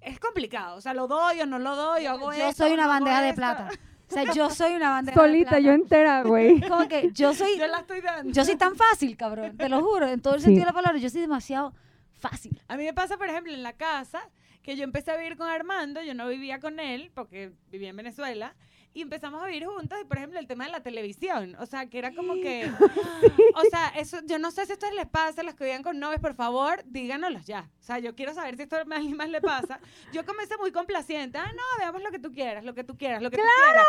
[0.00, 2.72] Es complicado, o sea, lo doy o no lo doy, o hago Yo esto, soy
[2.74, 3.36] una no bandeja de esto.
[3.40, 3.68] plata.
[4.08, 5.60] O sea, yo soy una bandeja de Solita, plata.
[5.64, 6.60] yo entera, güey.
[6.60, 8.30] Como que yo soy, Yo la estoy dando.
[8.32, 10.44] yo soy tan fácil, cabrón, te lo juro, en todo el Sí.
[10.44, 11.72] sentido de la palabra, yo soy demasiado
[12.12, 12.62] fácil.
[12.68, 14.20] A mí me pasa, por ejemplo, en la casa,
[14.62, 17.96] que yo empecé a vivir con Armando, yo no vivía con él, porque vivía en
[17.96, 18.54] Venezuela,
[18.96, 21.86] y empezamos a vivir juntos, y por ejemplo, el tema de la televisión, o sea,
[21.86, 22.64] que era como que,
[23.54, 25.98] o sea, eso, yo no sé si esto les pasa, a los que vivían con
[25.98, 29.28] novios, por favor, díganoslos ya, o sea, yo quiero saber si esto a alguien más
[29.28, 29.78] le pasa.
[30.12, 33.22] Yo comencé muy complaciente, ah, no, veamos lo que tú quieras, lo que tú quieras,
[33.22, 33.86] lo que tú quieras.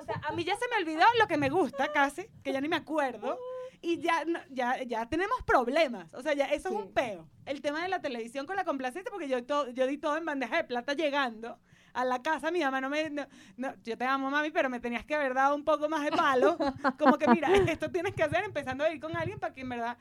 [0.00, 2.60] O sea, a mí ya se me olvidó lo que me gusta casi, que ya
[2.60, 3.38] ni me acuerdo.
[3.82, 6.14] Y ya, ya, ya tenemos problemas.
[6.14, 6.80] O sea, ya eso es Sí.
[6.80, 7.28] un peo.
[7.44, 10.24] El tema de la televisión con la complacencia, porque yo, to- yo di todo en
[10.24, 11.58] bandeja de plata llegando
[11.94, 12.50] a la casa.
[12.50, 13.08] Mi mamá no me.
[13.10, 13.26] no-
[13.56, 16.10] no, yo te amo, mami, pero me tenías que haber dado un poco más de
[16.10, 16.58] palo.
[16.98, 19.68] Como que, mira, esto tienes que hacer empezando a ir con alguien para que en
[19.70, 19.96] verdad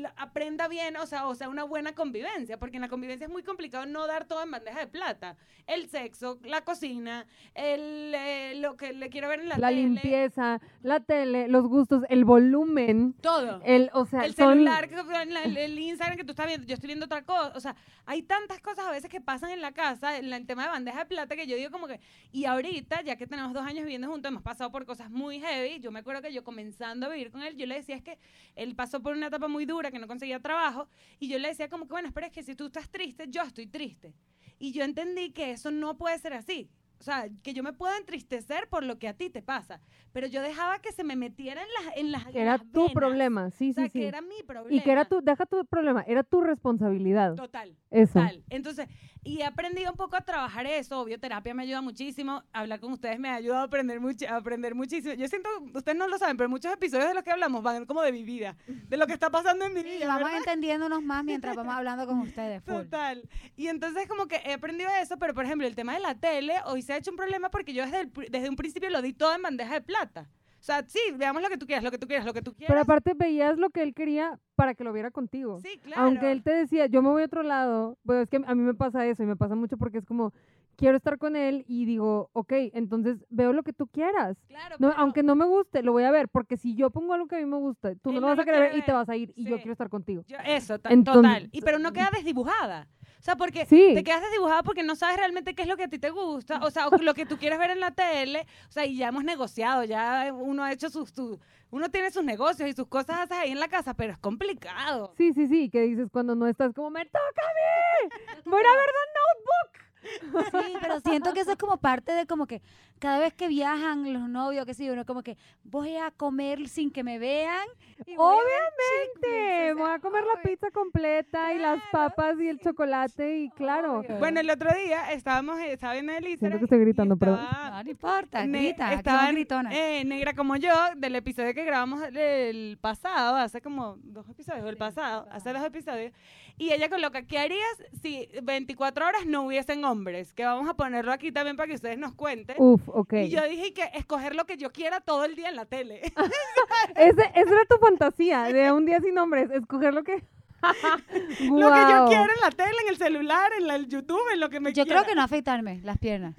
[0.00, 3.32] la- aprenda bien, o sea, o sea, una buena convivencia, porque en la convivencia es
[3.32, 5.36] muy complicado no dar todo en bandeja de plata.
[5.66, 9.82] El sexo, la cocina, el, eh, lo que le quiero ver en la, La tele,
[9.82, 13.60] limpieza, la tele, los gustos, el volumen, todo.
[13.64, 16.66] el, o sea, el son- celular, que- la- el, el Instagram que tú estás viendo,
[16.66, 17.52] yo estoy viendo otra cosa.
[17.54, 17.76] O sea,
[18.06, 20.68] hay tantas cosas a veces que pasan en la casa, en la- el tema de
[20.70, 22.00] bandeja de plata, que yo digo como que,
[22.32, 25.80] y ahorita, ya que tenemos dos años viviendo juntos, hemos pasado por cosas muy heavy.
[25.80, 28.18] Yo me acuerdo que yo comenzando a vivir con él, yo le decía es que
[28.56, 30.88] él pasó por una etapa muy dura, que no conseguía trabajo,
[31.18, 33.42] y yo le decía como que, bueno, espera, es que si tú estás triste, yo
[33.42, 34.14] estoy triste.
[34.58, 36.70] Y yo entendí que eso no puede ser así.
[37.00, 39.80] O sea, que yo me puedo entristecer por lo que a ti te pasa,
[40.12, 42.80] pero yo dejaba que se me metiera en las en las que era las tu
[42.80, 42.92] venas.
[42.94, 44.04] problema, sí, O sea, sí, que sí.
[44.04, 44.74] era mi problema.
[44.76, 47.34] Y que era tu, deja tu problema, era tu responsabilidad.
[47.36, 48.18] Total, Eso.
[48.20, 48.44] total.
[48.50, 48.86] Entonces,
[49.22, 51.00] y he aprendido un poco a trabajar eso.
[51.00, 52.42] Obvio, terapia me ayuda muchísimo.
[52.52, 55.14] Hablar con ustedes me ha ayudado a aprender, mucho, a aprender muchísimo.
[55.14, 58.02] Yo siento, ustedes no lo saben, pero muchos episodios de los que hablamos van como
[58.02, 60.06] de mi vida, de lo que está pasando en mi Y vida.
[60.06, 60.38] vamos ¿verdad?
[60.38, 62.62] entendiéndonos más mientras vamos hablando con ustedes.
[62.62, 62.74] full.
[62.74, 63.22] Total.
[63.56, 66.54] Y entonces como que he aprendido eso, pero por ejemplo, el tema de la tele
[66.66, 69.12] hoy se ha hecho un problema porque yo desde, el desde un principio lo di
[69.12, 70.28] todo en bandeja de plata.
[70.58, 72.52] O sea, sí, veamos lo que tú quieras, lo que tú quieras, lo que tú
[72.52, 72.68] quieras.
[72.68, 75.60] Pero aparte veías lo que él quería para que lo viera contigo.
[75.62, 76.02] sí, claro.
[76.02, 78.62] Aunque él te decía, yo me voy a otro lado, pues es que a mí
[78.62, 80.34] me pasa eso y me pasa mucho porque es como,
[80.76, 84.36] quiero estar con él y digo, ok, entonces veo lo que tú quieras.
[84.48, 87.14] Claro, No, pero- aunque no me guste, lo voy a ver, porque si yo pongo
[87.14, 88.92] algo que a mí me gusta, tú no lo vas a querer ver y te
[88.92, 89.62] vas a ir y yo Sí.
[89.62, 90.24] quiero estar contigo.
[90.26, 91.48] Yo- eso, Entonces- total.
[91.52, 92.86] Y pero no queda desdibujada.
[93.20, 93.92] O sea, porque Sí.
[93.94, 96.58] te quedas desdibujada porque no sabes realmente qué es lo que a ti te gusta,
[96.64, 99.08] o sea, o lo que tú quieres ver en la tele, o sea, y ya
[99.08, 101.38] hemos negociado, ya uno ha hecho sus, sus-
[101.70, 105.12] uno tiene sus negocios y sus cosas haces ahí en la casa, pero es complicado.
[105.18, 108.10] Sí, sí, sí, que dices cuando no estás como, me toca a mí,
[108.46, 110.50] voy a ver The Notebook.
[110.50, 112.62] Sí, pero siento que eso es como parte de como que
[113.00, 116.90] cada vez que viajan los novios, que sí, uno como que voy a comer sin
[116.92, 117.66] que me vean.
[118.06, 122.58] y voy Obviamente, voy a comer la pizza completa y las Claro, papas y el
[122.60, 123.98] chocolate y claro.
[124.00, 124.18] Obvio.
[124.18, 126.58] Bueno, el otro día estábamos, eh, estaba viendo el Instagram.
[126.58, 127.40] que estoy gritando, perdón.
[127.44, 129.74] estaba- No, no importa, Ne- grita, estaba somos gritonas.
[129.74, 134.76] eh, negra como yo del episodio que grabamos el pasado, hace como dos episodios, el
[134.76, 136.12] pasado, hace dos episodios,
[136.58, 140.34] y ella coloca, ¿qué harías si 24 horas no hubiesen hombres?
[140.34, 142.56] Que vamos a ponerlo aquí también para que ustedes nos cuenten.
[142.58, 143.12] Uf, ok.
[143.14, 146.00] Y yo dije que escoger lo que yo quiera todo el día en la tele.
[146.96, 150.14] Ese, esa era tu fantasía de un día sin hombres, escoger lo que...
[150.62, 152.08] lo que yo Guau.
[152.08, 154.72] quiera en la tele, en el celular, en la- el YouTube, en lo que me
[154.72, 155.00] Yo quiera.
[155.00, 156.34] creo que no afeitarme las piernas.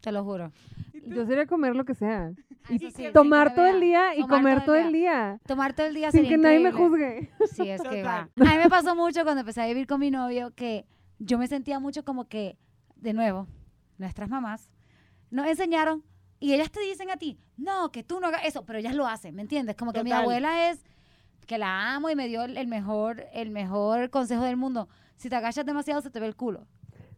[0.00, 0.52] Te lo juro.
[1.06, 2.32] Yo sería comer lo que sea.
[2.70, 5.38] Y sí, sin tomar todo el día y Tomar comer todo el día.
[5.46, 7.30] Tomar todo el día Sin que nadie me juzgue.
[7.54, 8.20] Sí, es que va.
[8.20, 10.86] A mí me pasó mucho cuando empecé a vivir con mi novio que
[11.18, 12.56] yo me sentía mucho como que,
[12.96, 13.46] de nuevo,
[13.98, 14.70] nuestras mamás
[15.34, 16.02] nos enseñaron
[16.40, 19.06] Y ellas te dicen a ti, no, que tú no hagas eso, pero ellas lo
[19.06, 19.76] hacen, ¿me entiendes?
[19.76, 20.84] Como que mi abuela es,
[21.46, 24.88] que la amo y me dio el mejor, el mejor consejo del mundo.
[25.16, 26.66] Si te agachas demasiado, se te ve el culo.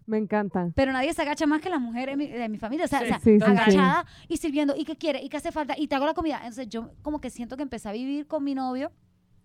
[0.06, 0.70] Me encanta.
[0.74, 2.84] Pero nadie se agacha más que las mujeres de mi, de mi familia.
[2.84, 3.44] O sea, Sí, o sea, sí, sí, sí.
[3.44, 4.74] agachada y sirviendo.
[4.76, 5.20] ¿Y qué quiere?
[5.22, 5.74] ¿Y qué hace falta?
[5.76, 6.38] Y te hago la comida.
[6.38, 8.92] Entonces yo como que siento que empecé a vivir con mi novio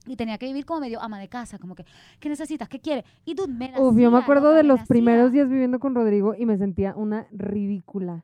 [0.05, 1.57] y tenía que vivir como medio ama de casa.
[1.57, 1.85] Como que,
[2.19, 2.69] ¿qué necesitas?
[2.69, 3.05] ¿Qué quiere?
[3.25, 5.95] Y tú me la Uf, yo me acuerdo de me los primeros días viviendo con
[5.95, 8.23] Rodrigo y me sentía una ridícula.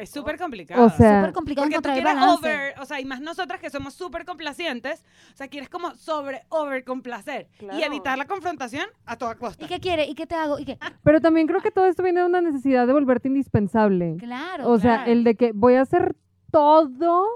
[0.00, 0.84] Es súper complicado.
[0.84, 2.38] O sea, Súper complicado porque tú quieres balance.
[2.38, 6.42] over, o sea, y más nosotras que somos súper complacientes, o sea, quieres como sobre,
[6.48, 7.84] over complacer y Claro.
[7.84, 9.64] evitar la confrontación a toda costa.
[9.64, 10.06] ¿Y qué quiere?
[10.06, 10.58] ¿Y qué te hago?
[10.58, 10.78] ¿Y qué?
[11.04, 14.16] pero también creo que todo esto viene de una necesidad de volverte indispensable.
[14.18, 14.68] Claro.
[14.68, 15.12] O sea, claro.
[15.12, 16.16] el de que voy a hacer
[16.50, 17.26] todo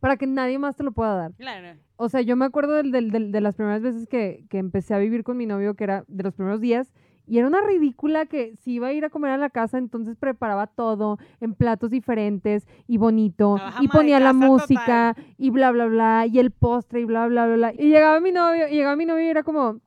[0.00, 1.32] para que nadie más te lo pueda dar.
[1.34, 1.78] Claro.
[1.96, 4.94] O sea, yo me acuerdo del, del- del- de las primeras veces que, que empecé
[4.94, 6.92] a vivir con mi novio, que era de los primeros días,
[7.30, 10.16] y era una ridícula que si iba a ir a comer a la casa, entonces
[10.16, 16.26] preparaba todo en platos diferentes y bonito, y ponía la música y bla, bla, bla,
[16.26, 17.72] y el postre y bla, bla, bla, bla.
[17.72, 19.78] Y llegaba mi novio, y llegaba mi novio y era como,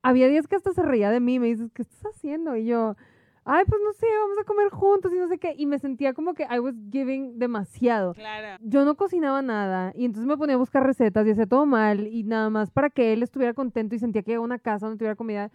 [0.00, 2.56] había días que hasta se reía de mí, me dices, ¿qué estás haciendo?
[2.56, 2.96] Y yo,
[3.44, 6.14] ay, pues no sé, vamos a comer juntos y no sé qué, y me sentía
[6.14, 8.56] como que I was giving demasiado Claro.
[8.62, 12.06] yo no cocinaba nada y entonces me ponía a buscar recetas y hacía todo mal
[12.06, 14.86] y nada más para que él estuviera contento y sentía que iba a una casa
[14.86, 15.50] donde tuviera comida.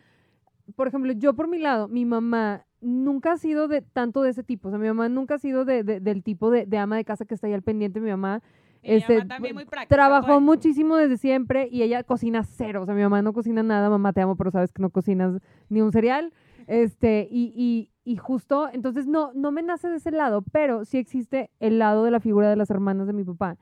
[0.76, 4.44] Por ejemplo, yo por mi lado, mi mamá nunca ha sido de tanto de ese
[4.44, 6.96] tipo, o sea, mi mamá nunca ha sido de, de- del tipo de, de ama
[6.98, 8.42] de casa que está ahí al pendiente, mi mamá
[8.84, 9.96] mi este, mamá también muy práctica.
[9.96, 10.42] trabajó pues.
[10.42, 14.12] muchísimo desde siempre y ella cocina cero, o sea, mi mamá no cocina nada, mamá
[14.14, 16.34] te amo, pero sabes que no cocinas ni un cereal,
[16.66, 20.98] este, y, y, y justo, entonces no, no me nace de ese lado, pero sí
[20.98, 23.58] existe el lado de la figura de las hermanas de mi papá,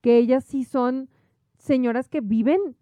[0.00, 1.08] que ellas sí son
[1.58, 2.76] señoras que viven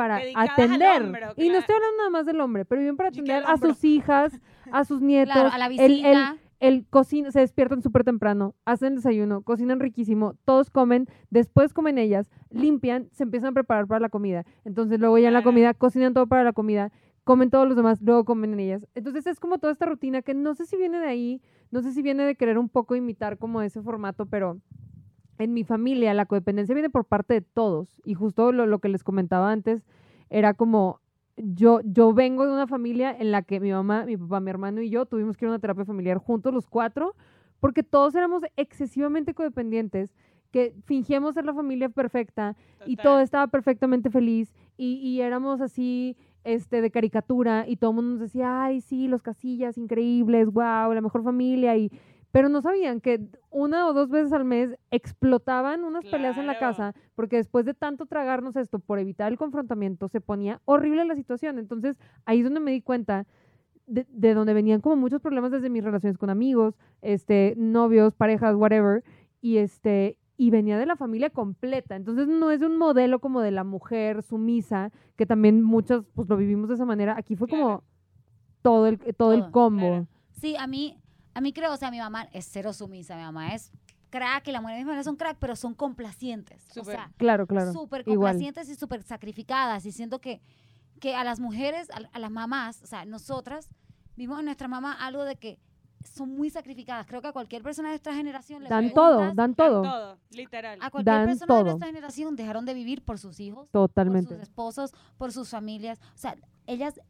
[0.00, 1.02] para Dedicadas atender.
[1.02, 3.84] hombro, Y no estoy hablando nada más del hombre, pero viven para atender a sus
[3.84, 4.40] hijas,
[4.72, 5.34] a sus nietos.
[5.34, 6.36] Claro, a la el- el- visita.
[6.60, 12.30] el cocina, se despiertan súper temprano, hacen desayuno, cocinan riquísimo, todos comen, después comen ellas,
[12.50, 14.44] limpian, se empiezan a preparar para la comida.
[14.64, 16.90] Entonces luego ya en la comida cocinan todo para la comida,
[17.24, 18.86] comen todos los demás, luego comen ellas.
[18.94, 21.92] Entonces es como toda esta rutina que no sé si viene de ahí, no sé
[21.92, 24.58] si viene de querer un poco imitar como ese formato, pero
[25.40, 28.00] en mi familia la codependencia viene por parte de todos.
[28.04, 29.82] Y justo lo, lo que les comentaba antes
[30.28, 31.00] era como
[31.36, 34.82] yo, yo vengo de una familia en la que mi mamá, mi papá, mi hermano
[34.82, 37.14] y yo tuvimos que ir a una terapia familiar juntos los cuatro,
[37.58, 40.14] porque todos éramos excesivamente codependientes,
[40.50, 46.16] que fingíamos ser la familia perfecta y todo estaba perfectamente feliz y, y éramos así
[46.44, 50.92] este de caricatura y todo el mundo nos decía, ay, sí, los casillas, increíbles, wow,
[50.92, 51.90] la mejor familia y
[52.32, 53.20] pero no sabían que
[53.50, 57.74] una o dos veces al mes explotaban unas peleas en la casa porque después de
[57.74, 61.58] tanto tragarnos esto por evitar el confrontamiento se ponía horrible la situación.
[61.58, 63.26] Entonces ahí es donde me di cuenta
[63.86, 68.54] de, de donde venían como muchos problemas desde mis relaciones con amigos, este, novios, parejas,
[68.54, 69.02] whatever,
[69.40, 71.96] y este y venía de la familia completa.
[71.96, 76.36] Entonces no es un modelo como de la mujer sumisa, que también muchos pues lo
[76.38, 77.14] vivimos de esa manera.
[77.18, 77.82] Aquí fue como
[78.62, 79.80] todo el todo, el Todo, combo.
[79.88, 80.06] claro.
[80.30, 80.96] Sí, a mí,
[81.34, 83.70] a mí creo, o sea, mi mamá es cero sumisa, mi mamá es
[84.10, 86.66] crack y la mujer de mi familia son crack, pero son complacientes.
[86.70, 86.96] O Súper.
[86.96, 87.72] sea, Claro, claro.
[87.72, 88.32] súper igual.
[88.32, 89.86] complacientes y súper sacrificadas.
[89.86, 90.40] Y siento que,
[90.98, 93.68] que a las mujeres, a, a las mamás, o sea, nosotras,
[94.16, 95.58] vimos en nuestra mamá algo de que
[96.02, 97.06] son muy sacrificadas.
[97.06, 99.82] Creo que a cualquier persona de esta generación le Dan todo, dan Dan todo.
[99.82, 100.78] todo, literal.
[100.82, 101.64] A cualquier dan persona de todo.
[101.64, 104.28] nuestra generación dejaron de vivir por sus hijos, Totalmente.
[104.28, 106.00] por sus esposos, por sus familias.
[106.14, 107.00] O sea, ellas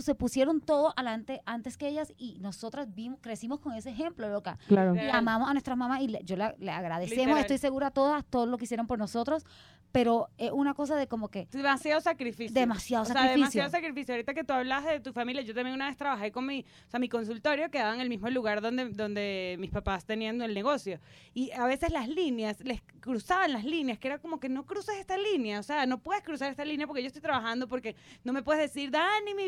[0.00, 4.58] se pusieron todo adelante antes que ellas y nosotras vimos, crecimos con ese ejemplo, loca.
[4.68, 4.94] Claro.
[4.94, 7.40] Y amamos a nuestras mamás y le- yo la- le agradecemos, Literal.
[7.40, 9.44] estoy segura a todas, todo lo que hicieron por nosotros,
[9.92, 12.54] pero es una cosa de como que Demasiado sacrificio.
[12.54, 13.38] Demasiado o sea, sacrificio.
[13.40, 14.14] demasiado sacrificio.
[14.14, 16.90] Ahorita que tú hablas de tu familia, yo también una vez trabajé con mi, o
[16.90, 21.00] sea, mi consultorio quedaba en el mismo lugar donde, donde mis papás tenían el negocio.
[21.34, 24.94] Y a veces las líneas, les cruzaban las líneas, que era como que no cruces
[24.96, 28.32] esta línea, o sea, no puedes cruzar esta línea porque yo estoy trabajando, porque no
[28.32, 29.42] me puedes decir, Dani, mi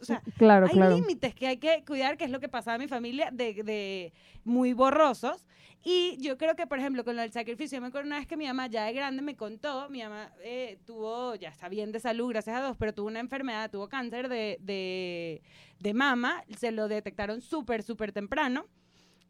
[0.00, 0.94] O sea, Claro, hay claro.
[0.94, 4.12] límites que hay que cuidar, que es lo que pasaba en mi familia, de, de
[4.44, 5.46] muy borrosos.
[5.84, 8.26] Y yo creo que, por ejemplo, con lo del sacrificio, yo me acuerdo una vez
[8.26, 11.92] que mi mamá ya de grande me contó, mi mamá eh, tuvo, ya está bien
[11.92, 15.40] de salud, gracias a Dios, pero tuvo una enfermedad, tuvo cáncer de, de,
[15.78, 18.66] de mama, se lo detectaron súper, súper temprano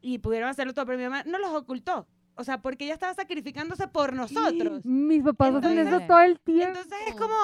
[0.00, 2.06] y pudieron hacerlo todo, pero mi mamá no los ocultó.
[2.34, 4.84] O sea, porque ella estaba sacrificándose por nosotros.
[4.86, 6.78] Mis papás hacen eso todo el tiempo.
[6.78, 7.34] Entonces es como,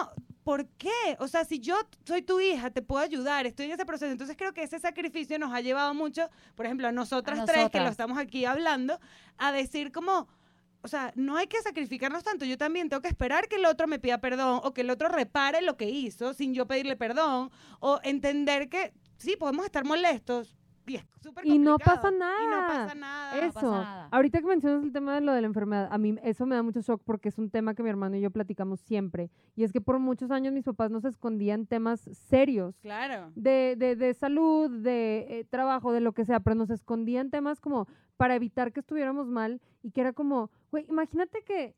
[0.44, 1.16] ¿por qué?
[1.18, 4.12] O sea, si yo soy tu hija, te puedo ayudar, estoy en ese proceso.
[4.12, 7.56] Entonces creo que ese sacrificio nos ha llevado mucho, por ejemplo, a nosotras, A tres,
[7.70, 7.90] que lo nosotras.
[7.92, 9.00] estamos aquí hablando,
[9.38, 10.28] a decir como,
[10.82, 12.44] o sea, no hay que sacrificarnos tanto.
[12.44, 15.08] Yo también tengo que esperar que el otro me pida perdón o que el otro
[15.08, 20.54] repare lo que hizo sin yo pedirle perdón o entender que sí, podemos estar molestos.
[20.86, 22.66] Y es súper Y no pasa Y no nada.
[22.68, 23.38] pasa nada.
[23.38, 23.52] Eso.
[23.54, 24.08] pasa nada.
[24.10, 26.62] Ahorita que mencionas el tema de lo de la enfermedad, a mí eso me da
[26.62, 29.30] mucho shock porque es un tema que mi hermano y yo platicamos siempre.
[29.56, 33.32] Y es que por muchos años mis papás nos escondían temas serios Claro.
[33.34, 37.60] de, de, de salud, de eh, trabajo, de lo que sea, pero nos escondían temas
[37.60, 41.74] como para evitar que estuviéramos mal y que era como, güey, imagínate que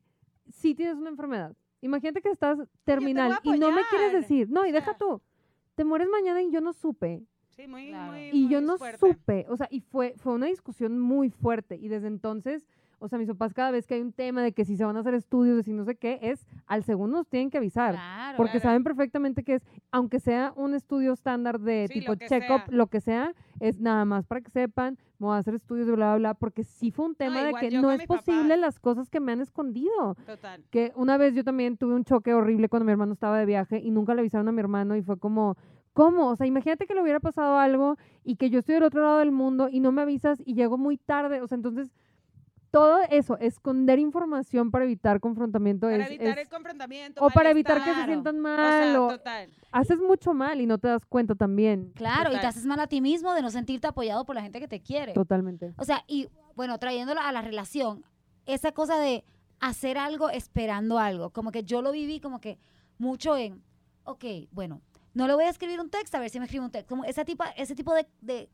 [0.49, 1.55] sí tienes una enfermedad.
[1.81, 5.21] Imagínate que estás terminal y no me quieres decir, no, y deja tú,
[5.75, 7.23] te mueres mañana y yo no supe.
[7.57, 8.11] Sí, muy, Claro.
[8.11, 8.99] muy, Y yo no fuerte.
[8.99, 11.75] supe, o sea, y fue, fue una discusión muy fuerte.
[11.75, 12.67] Y desde entonces,
[12.99, 14.95] o sea, mis papás cada vez que hay un tema de que si se van
[14.97, 17.93] a hacer estudios, de si no sé qué, es al segundo nos tienen que avisar.
[17.95, 18.37] Claro.
[18.37, 18.63] porque claro.
[18.69, 23.01] saben perfectamente que es, aunque sea un estudio estándar de Sí, tipo check-up, lo que
[23.01, 26.17] sea, es nada más para que sepan, me voy a hacer estudios de bla, bla,
[26.17, 29.19] bla, porque sí fue un tema de igual que no es posible las cosas que
[29.19, 30.63] me han escondido Total.
[30.69, 33.79] que una vez yo también tuve un choque horrible cuando mi hermano estaba de viaje
[33.79, 35.55] y nunca le avisaron a mi hermano y fue como,
[35.97, 36.27] ¿cómo?
[36.29, 39.17] O sea, imagínate que le hubiera pasado algo y que yo estoy del otro lado
[39.17, 41.41] del mundo y no me avisas y llego muy tarde.
[41.41, 41.91] O sea, entonces,
[42.69, 46.11] todo eso, esconder información para evitar confrontamiento Para es...
[46.11, 47.23] evitar es- el confrontamiento.
[47.25, 49.49] o para evitar que se sientan O mal sea, o total.
[49.71, 51.91] haces mucho mal y no te das cuenta también.
[51.95, 54.59] Claro, y te haces mal a ti mismo de no sentirte apoyado por la gente
[54.59, 55.13] que te quiere.
[55.13, 55.73] Totalmente.
[55.77, 58.03] O sea, y bueno, trayéndolo a la relación,
[58.45, 59.23] esa cosa de
[59.59, 62.59] hacer algo esperando algo, como que yo lo viví como que
[62.99, 63.63] mucho en,
[64.03, 64.81] ok, bueno,
[65.17, 67.03] no le voy a escribir un texto a ver si me escribe un texto, como
[67.03, 68.49] ese tipo, ese tipo de, de-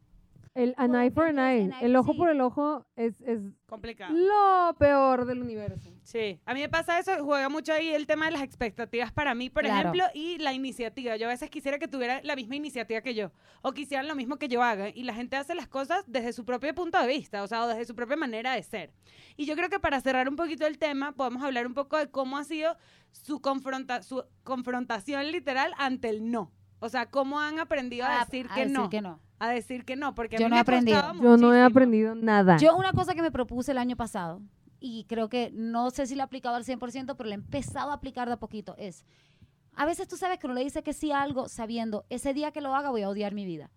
[0.56, 2.18] El an eye for an eye, an eye, el ojo sí.
[2.20, 4.14] por el ojo es, es Complicado.
[4.14, 5.90] lo peor del universo.
[6.04, 9.34] Sí, a mí me pasa eso, juega mucho ahí el tema de las expectativas para
[9.34, 9.90] mí, por Claro.
[9.90, 11.16] ejemplo, y la iniciativa.
[11.18, 13.32] Yo a veces quisiera que tuviera la misma iniciativa que yo,
[13.64, 16.46] o quisieran lo mismo que yo haga, y la gente hace las cosas desde su
[16.46, 18.92] propio punto de vista, o sea, o desde su propia manera de ser.
[19.38, 22.12] Y yo creo que para cerrar un poquito el tema, podemos hablar un poco de
[22.12, 22.78] cómo ha sido
[23.12, 26.52] su, confronta su confrontación literal ante el no.
[26.80, 29.20] O sea, cómo han aprendido a, a- decir, a que, decir no, que no.
[29.46, 31.14] A decir que no, porque a Yo mí no me he aprendido.
[31.22, 32.58] Yo no he aprendido nada.
[32.58, 34.42] Yo una cosa que me propuse el año pasado,
[34.80, 37.92] y creo que no sé si la he aplicado al 100%, pero la he empezado
[37.92, 39.06] a aplicar de a poquito, es,
[39.76, 42.52] a veces tú sabes que uno le dice que sí a algo sabiendo, ese día
[42.52, 43.72] que lo haga voy a odiar mi vida.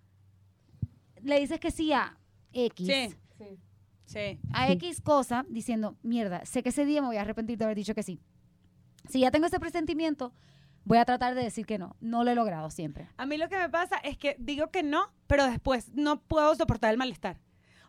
[1.22, 2.18] Le dices que sí a
[2.52, 2.86] X.
[2.86, 4.40] Sí, sí.
[4.52, 4.72] a Sí.
[4.72, 7.94] X cosa diciendo, mierda, sé que ese día me voy a arrepentir de haber dicho
[7.94, 8.20] que sí.
[9.08, 10.32] Si ya tengo ese presentimiento,
[10.86, 11.96] voy a tratar de decir que no.
[12.00, 13.08] No lo he logrado siempre.
[13.18, 16.54] A mí lo que me pasa es que digo que no, pero después no puedo
[16.54, 17.38] soportar el malestar.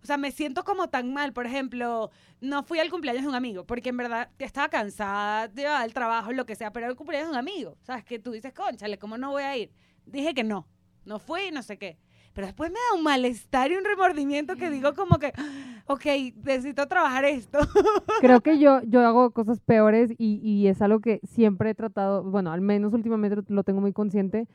[0.04, 1.32] O sea, me siento como tan mal.
[1.32, 5.80] Por ejemplo, no fui al cumpleaños de un amigo, porque en verdad estaba cansada, iba
[5.80, 7.78] al trabajo, lo que sea, pero era el cumpleaños de un amigo.
[7.84, 8.04] ¿Sabes?
[8.04, 9.72] Que tú dices, conchale, ¿cómo no voy a ir?
[10.06, 10.68] Dije que no.
[11.06, 11.98] No fui no sé qué.
[12.38, 15.34] Pero después me da un malestar y un remordimiento que digo como que,
[15.88, 16.06] ok,
[16.44, 17.58] necesito trabajar esto.
[18.22, 22.22] Creo que yo, yo hago cosas peores y, y es algo que siempre he tratado,
[22.24, 24.48] bueno, al menos últimamente lo tengo muy consciente,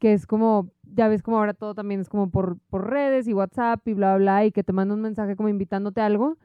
[0.00, 3.34] que es como, ya ves como ahora todo también es como por, por redes y
[3.34, 6.38] WhatsApp y bla, bla, y que te manda un mensaje como invitándote a algo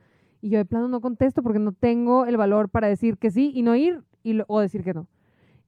[0.43, 3.51] y yo de plano no contesto porque no tengo el valor para decir que sí
[3.55, 5.07] y no ir y lo- o decir que no.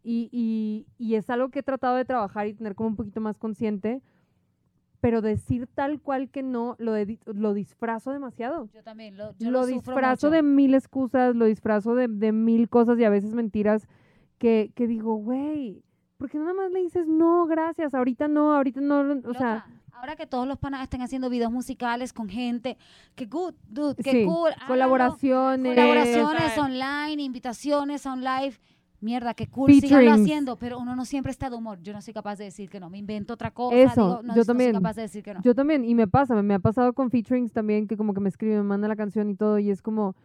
[0.03, 3.21] Y, y, y es algo que he tratado de trabajar y tener como un poquito
[3.21, 4.03] más consciente,
[5.05, 9.51] pero decir tal cual que no lo, de- lo disfrazo demasiado Yo también lo, yo
[9.51, 10.31] lo, lo disfrazo mucho.
[10.31, 13.87] de mil excusas, lo disfrazo de, de mil cosas y a veces mentiras
[14.39, 15.83] que, que digo, güey,
[16.17, 17.93] ¿por qué no nada más le dices no, gracias?
[17.93, 22.11] Ahorita no, ahorita no, o sea, ahora que todos los panas están haciendo videos musicales
[22.11, 22.75] con gente,
[23.13, 24.53] que good, dude, que sí, cool.
[24.67, 28.57] colaboraciones, Colaboraciones online, invitaciones on live.
[29.05, 31.79] Mierda, qué cool, síganlo haciendo, pero uno no siempre está de humor.
[31.83, 33.75] Yo no soy capaz de decir que no, me invento otra cosa.
[33.75, 34.71] Eso, digo, no, yo no también.
[34.71, 35.41] soy capaz de decir que no.
[35.43, 38.19] Yo también, y me pasa, me, me ha pasado con featurings también, que como que
[38.19, 40.15] me escriben, me mandan la canción y todo, y es como,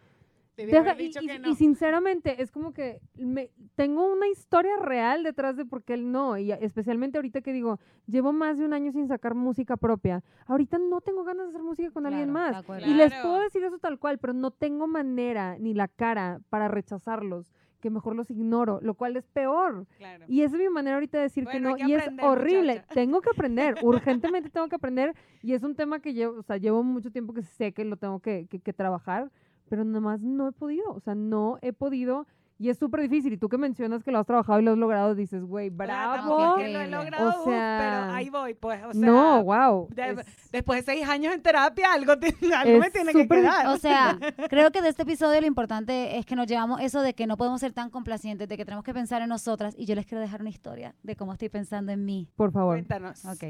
[0.56, 1.54] deja- haber y, dicho y- que y no.
[1.54, 6.38] sinceramente, es como que me, tengo una historia real detrás de por qué él no,
[6.38, 10.78] y especialmente ahorita que digo, llevo más de un año sin sacar música propia, ahorita
[10.78, 12.88] no tengo ganas de hacer música con alguien Claro, más, acuerdo.
[12.90, 16.68] Y les puedo decir eso tal cual, pero no tengo manera ni la cara para
[16.68, 19.86] rechazarlos, que mejor los ignoro, lo cual es peor.
[19.98, 20.24] Claro.
[20.28, 22.74] Y esa es mi manera ahorita de decir Bueno, que que no, y es horrible.
[22.74, 22.94] muchacha.
[22.94, 26.56] Tengo que aprender, urgentemente tengo que aprender, y es un tema que llevo, o sea,
[26.58, 29.30] llevo mucho tiempo que sé que lo tengo que, que- que trabajar,
[29.68, 32.26] pero nada más no he podido, o sea, no he podido,
[32.62, 33.32] y es súper difícil.
[33.32, 36.12] Y tú que mencionas que lo has trabajado y lo has logrado, dices, güey, Claro,
[36.12, 36.56] bravo.
[36.58, 38.84] es que lo he logrado, O sea, pero ahí voy, pues.
[38.84, 39.88] O sea, no, wow.
[39.94, 43.66] de- es- Después de seis años en terapia, algo, te- algo me tiene que quedar.
[43.68, 44.18] O sea,
[44.50, 47.36] creo que de este episodio lo importante es que nos llevamos eso de que no
[47.38, 49.74] podemos ser tan complacientes, de que tenemos que pensar en nosotras.
[49.78, 52.28] Y yo les quiero dejar una historia de cómo estoy pensando en mí.
[52.36, 52.74] por favor.
[52.76, 53.24] Cuéntanos.
[53.24, 53.44] Ok.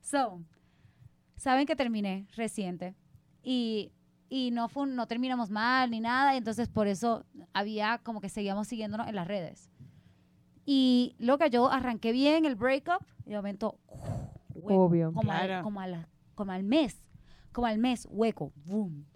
[0.00, 0.40] So,
[1.36, 2.94] saben que terminé reciente
[3.42, 3.92] y,
[4.28, 8.28] y no, fue un- no terminamos mal ni nada, entonces por eso había como que
[8.28, 9.70] seguíamos siguiéndonos en las redes.
[10.64, 13.78] Y lo que yo arranqué bien el breakup y de momento,
[14.54, 15.12] huevo, Obvio.
[15.12, 17.02] como, al mes,
[17.52, 19.06] como al mes, hueco, boom.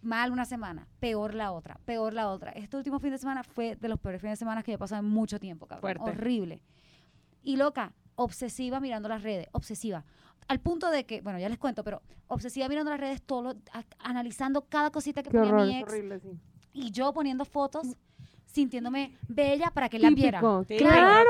[0.00, 2.52] Mal una semana, peor la otra, peor la otra.
[2.52, 4.78] Este último fin de semana fue de los peores fines de semana que yo he
[4.78, 5.80] pasado en mucho tiempo, cabrón.
[5.80, 6.10] Fuerte.
[6.10, 6.60] Horrible.
[7.42, 10.04] Y loca, obsesiva mirando las redes, obsesiva.
[10.48, 13.50] Al punto de que, bueno, ya les cuento, pero obsesiva mirando las redes, todo, lo-
[13.72, 16.28] a- analizando cada cosita que Qué ponía horror, mi ex horrible, sí.
[16.72, 17.86] y yo poniendo fotos,
[18.46, 20.40] sintiéndome bella para que la viera.
[20.40, 20.64] Claro.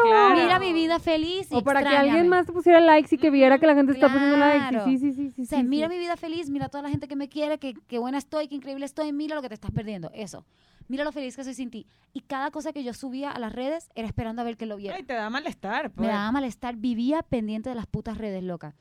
[0.04, 0.36] claro.
[0.36, 1.50] Mira mi vida feliz.
[1.50, 3.92] y O para que alguien más te pusiera likes y que viera que la gente
[3.92, 4.80] está poniendo likes.
[4.84, 5.42] Sí, sí, sí, sí.
[5.42, 5.94] O sea, sí, mira sí.
[5.94, 8.54] mi vida feliz, mira toda la gente que me quiere, que, que buena estoy, que
[8.54, 10.10] increíble estoy, mira lo que te estás perdiendo.
[10.14, 10.46] Eso.
[10.86, 11.86] Mira lo feliz que soy sin ti.
[12.14, 14.76] Y cada cosa que yo subía a las redes era esperando a ver que lo
[14.76, 14.96] viera.
[14.96, 16.06] Ay, te da malestar, pues.
[16.06, 18.74] Me daba malestar, vivía pendiente de las putas redes loca.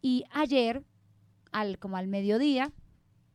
[0.00, 0.82] Y ayer,
[1.52, 2.72] al, como al mediodía,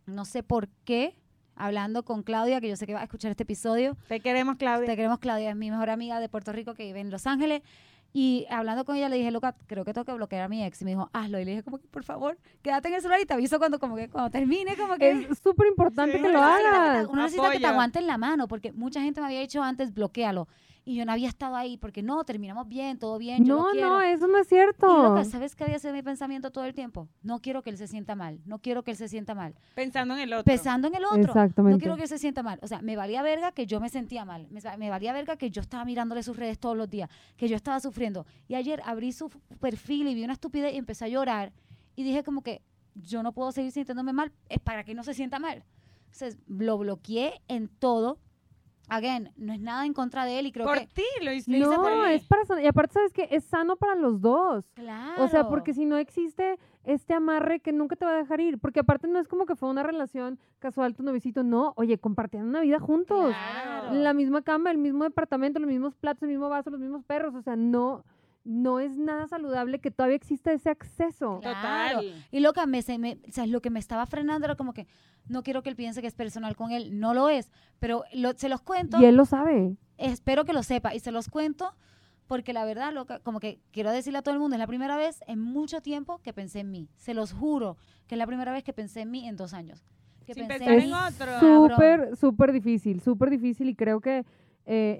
[0.05, 1.15] no sé por qué,
[1.55, 4.87] hablando con Claudia, que yo sé que va a escuchar este episodio, Te queremos, Claudia.
[4.87, 7.61] te queremos Claudia, es mi mejor amiga de Puerto Rico que vive en Los Ángeles.
[8.15, 10.79] Y hablando con ella le dije, loca, creo que tengo que bloquear a mi ex.
[10.83, 11.39] Y me dijo, hazlo.
[11.39, 13.79] Y le dije, como que, por favor, quédate en el celular y te aviso cuando,
[13.79, 15.09] como que, cuando termine, como que...
[15.31, 16.21] Es súper importante Sí.
[16.21, 17.07] que lo hagas.
[17.07, 20.47] Uno necesita que te aguanten la mano, porque mucha gente me había dicho antes, bloquealo.
[20.85, 23.69] Y yo no había estado ahí, porque no, terminamos bien, todo bien, yo lo No,
[23.71, 23.89] quiero.
[23.89, 25.03] no, eso no es Y cierto.
[25.03, 27.07] loca, ¿sabes qué había sido mi pensamiento todo el tiempo?
[27.21, 29.55] No quiero que él se sienta mal, no quiero que él se sienta mal.
[29.75, 30.43] Pensando en el otro.
[30.43, 31.19] Pensando en el otro.
[31.19, 31.79] No Exactamente.
[31.79, 32.59] quiero que él se sienta mal.
[32.61, 34.45] O sea, me valía verga que yo me sentía mal.
[34.49, 37.55] Me, me valía verga que yo estaba mirándole sus redes todos los días, que yo
[37.55, 38.25] estaba sufriendo.
[38.49, 39.29] Y ayer abrí su
[39.61, 41.53] perfil y vi una estupidez y empecé a llorar.
[41.95, 42.61] Y dije como que
[42.95, 45.63] yo no puedo seguir sintiéndome mal, es para que no se sienta mal.
[46.11, 48.19] Entonces, lo bloqueé en todo.
[48.89, 50.87] Again, no es nada en contra de él y creo por que...
[50.87, 51.31] ti lo
[51.81, 52.13] por No, mí.
[52.13, 52.61] es para sano.
[52.61, 53.27] Y aparte, ¿sabes qué?
[53.31, 54.69] Es sano para los dos.
[54.75, 55.23] Claro.
[55.23, 58.59] O sea, porque si no existe este amarre que nunca te va a dejar ir.
[58.59, 61.43] Porque aparte no es como que fue una relación casual, tu novicito.
[61.43, 63.33] No, oye, compartían una vida juntos.
[63.33, 63.93] Claro.
[63.93, 67.35] La misma cama, el mismo departamento, los mismos platos, el mismo vaso, los mismos perros.
[67.35, 68.03] O sea, no,
[68.43, 71.39] no es nada saludable que todavía exista ese acceso.
[71.41, 72.01] Claro.
[72.31, 74.87] Y loca, me, se me- o sea, lo que me estaba frenando era como que
[75.27, 76.99] no quiero que él piense que es personal con él.
[76.99, 78.99] No lo es, pero lo- se los cuento.
[79.01, 79.77] Y él lo sabe.
[79.97, 81.73] Espero que lo sepa y se los cuento
[82.27, 84.97] porque la verdad, loca, como que quiero decirle a todo el mundo, es la primera
[84.97, 86.89] vez en mucho tiempo que pensé en mí.
[86.97, 87.77] Se los juro
[88.07, 89.85] que es la primera vez que pensé en mí en dos años.
[90.25, 91.39] Que Sin pensé pensar en otro.
[91.69, 94.25] súper, súper difícil, súper difícil y creo que eh,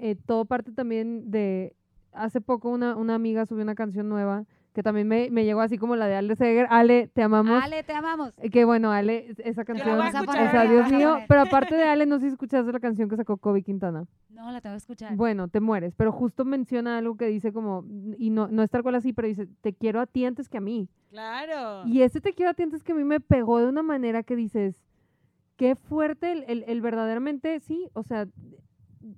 [0.02, 1.74] eh, todo parte también de...
[2.14, 5.78] Hace poco una, una amiga subió una canción nueva que también me, me llegó así
[5.78, 6.66] como la de Ale Seger.
[6.68, 7.62] Ale, te amamos.
[7.62, 8.32] Ale, te amamos.
[8.38, 11.18] Eh, Que bueno, Ale, es- esa la canción, voy a o sea, escuchar Dios mío,
[11.28, 14.06] pero aparte de Ale, no sé si escuchaste la canción que sacó Kobe Quintana.
[14.30, 15.14] No, la tengo que escuchar.
[15.14, 17.84] Bueno, te mueres, pero justo menciona algo que dice como,
[18.18, 20.58] y no, no es tal cual así, pero dice, te quiero a ti antes que
[20.58, 20.88] a mí.
[21.10, 21.86] Claro.
[21.86, 24.24] Y ese te quiero a ti antes que a mí me pegó de una manera
[24.24, 24.82] que dices,
[25.56, 28.26] qué fuerte el, el- el verdaderamente, sí, o sea,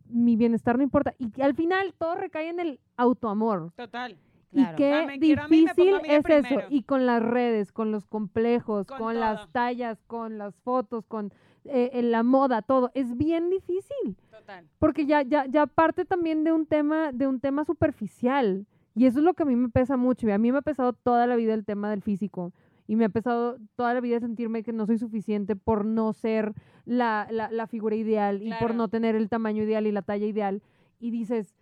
[0.08, 1.14] mi bienestar no importa.
[1.18, 3.72] Y al final todo recae en el autoamor.
[3.76, 4.16] Total.
[4.52, 4.72] Claro.
[4.72, 6.60] Y qué me difícil mí es eso.
[6.70, 11.32] Y con las redes, con los complejos, Con las tallas, con las fotos, con
[11.64, 12.90] eh, en la moda, todo.
[12.94, 14.16] Es bien difícil.
[14.30, 14.64] Total.
[14.78, 18.66] Porque ya, ya, ya parte también de un tema, de un tema superficial.
[18.94, 20.26] Y eso es lo que a mí me pesa mucho.
[20.26, 22.52] Y a mí me ha pesado toda la vida el tema del físico.
[22.86, 26.54] Y me ha pesado toda la vida sentirme que no soy suficiente por no ser
[26.84, 28.74] la, la, la figura ideal y por Claro.
[28.74, 30.62] no tener el tamaño ideal y la talla ideal.
[31.00, 31.54] Y dices,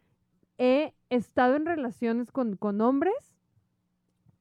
[0.58, 3.14] he estado en relaciones con, con hombres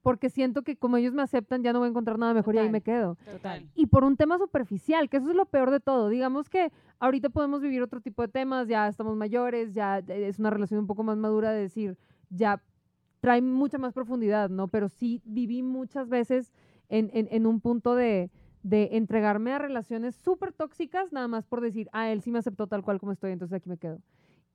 [0.01, 2.57] porque siento que como ellos me aceptan ya no voy a encontrar nada mejor y
[2.57, 2.71] ahí Total.
[2.73, 3.65] me quedo Total.
[3.73, 6.09] y por un tema superficial, que eso es lo peor de todo.
[6.09, 10.49] Digamos que ahorita podemos vivir otro tipo de temas, ya estamos mayores, ya es una
[10.49, 11.97] relación un poco más madura de decir,
[12.29, 12.61] ya
[13.21, 14.67] trae mucha más profundidad, ¿no?
[14.67, 16.51] Pero sí viví muchas veces
[16.89, 18.29] en, en- en un punto de,
[18.63, 22.67] de entregarme a relaciones súper tóxicas, nada más por decir, ah, él sí me aceptó
[22.67, 23.99] tal cual como estoy, entonces aquí me quedo.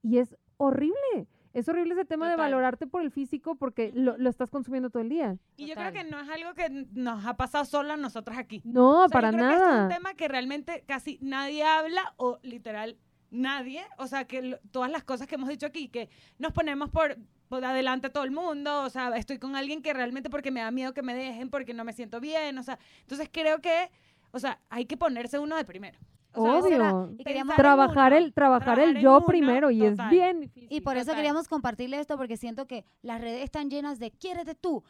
[0.02, 1.26] Y es horrible.
[1.54, 2.50] Es horrible ese tema de Total.
[2.50, 5.38] valorarte por el físico porque lo, lo estás consumiendo todo el día.
[5.56, 6.04] Y yo creo Total.
[6.04, 8.60] que no es algo que nos ha pasado solo a nosotros aquí.
[8.64, 9.82] No, O sea, para yo creo que este es nada.
[9.84, 12.96] un tema que realmente casi nadie habla o literal
[13.30, 13.80] nadie.
[13.98, 17.16] O sea, que lo- todas las cosas que hemos dicho aquí, que nos ponemos por,
[17.48, 18.82] por adelante a todo el mundo.
[18.82, 21.74] O sea, estoy con alguien que realmente porque me da miedo que me dejen, porque
[21.74, 22.58] no me siento bien.
[22.58, 23.90] O sea, entonces creo que,
[24.30, 25.98] o sea, hay que ponerse uno de primero.
[26.34, 27.14] O sea, era- Obvio.
[27.18, 30.06] y queríamos- trabajar uno, el trabajar, trabajar el yo uno, primero y total.
[30.06, 30.68] es bien difícil.
[30.70, 31.16] Y por eso total.
[31.16, 34.84] queríamos compartirle esto, porque siento que las redes están llenas de quiérete tú,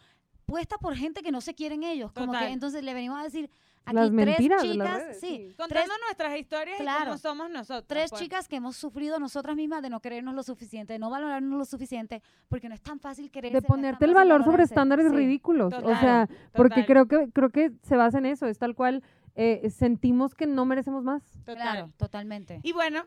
[0.46, 2.10] puesta por gente que no se quieren ellos.
[2.12, 2.48] Como Total.
[2.48, 3.50] que entonces le venimos a decir
[3.84, 5.36] aquí Las tres mentiras de las chicas, redes, sí, sí.
[5.44, 7.04] tres, contando nuestras historias y claro.
[7.06, 7.84] cómo somos nosotros.
[7.86, 8.22] tres pues.
[8.22, 11.64] chicas que hemos sufrido nosotras mismas de no querernos lo suficiente, de no valorarnos lo
[11.64, 13.56] suficiente, porque no es tan fácil quererse.
[13.56, 15.16] de no ponerte el valor sobre estándares Sí.
[15.16, 15.72] ridículos.
[15.72, 16.86] o Total, sea, porque total.
[16.86, 19.02] creo que creo que se basa en eso, es tal cual
[19.40, 21.22] eh, sentimos que no merecemos más.
[21.44, 21.56] Total.
[21.56, 22.60] Claro, totalmente.
[22.64, 23.04] Y bueno,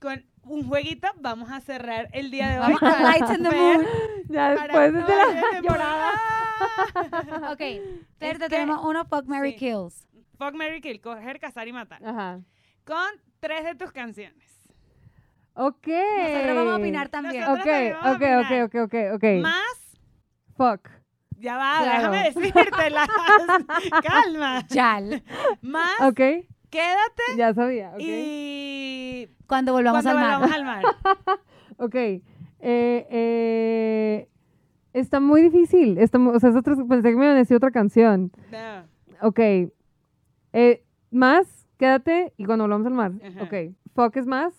[0.00, 2.74] con un jueguito vamos a cerrar el día de hoy.
[2.74, 3.86] Vamos con Lights in the Moon.
[4.28, 6.12] Ya Para- después de la llorada.
[7.52, 7.60] Ok,
[8.48, 9.58] tenemos uno Fuck, Mary sí.
[9.58, 10.08] Kills.
[10.38, 12.04] Fuck, Mary Kill, coger, cazar y matar.
[12.04, 12.40] Ajá.
[12.84, 13.06] Con
[13.40, 14.50] tres de tus canciones.
[15.54, 15.86] Ok.
[15.86, 17.40] Nosotros vamos a opinar también.
[17.44, 19.24] Nosotros Ok, también vamos a ok, ok, ok, ok, ok.
[19.42, 19.98] Más,
[20.56, 20.88] Fuck.
[21.38, 22.10] ya va, Claro.
[22.12, 23.06] déjame decírtela.
[24.02, 24.66] Calma.
[24.68, 25.22] Yal.
[25.62, 26.20] Más, Ok,
[26.70, 27.90] quédate ya sabía.
[27.94, 28.00] Ok.
[28.00, 30.40] y Cuando volvamos cuando al mar.
[30.40, 30.84] volvamos al mar.
[31.80, 31.94] Ok.
[31.94, 32.22] Eh,
[32.60, 34.28] eh,
[34.92, 35.96] está muy difícil.
[35.98, 38.32] Está o sea, es otro- pensé que me iban a decir otra canción.
[38.50, 39.26] No.
[39.28, 39.38] Ok.
[40.52, 43.12] Eh, más, quédate y cuando volvamos al mar.
[43.24, 43.44] Ajá.
[43.44, 43.74] Ok.
[43.94, 44.54] Fuck es más.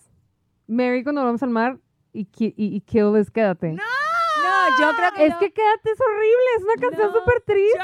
[0.66, 1.78] Mary cuando volvamos al mar.
[2.12, 3.72] Y, ki- y, y kill es quédate.
[3.72, 3.82] No.
[4.80, 6.46] No, yo creo que Es yo- que quédate es horrible.
[6.56, 7.78] Es una canción No, súper triste,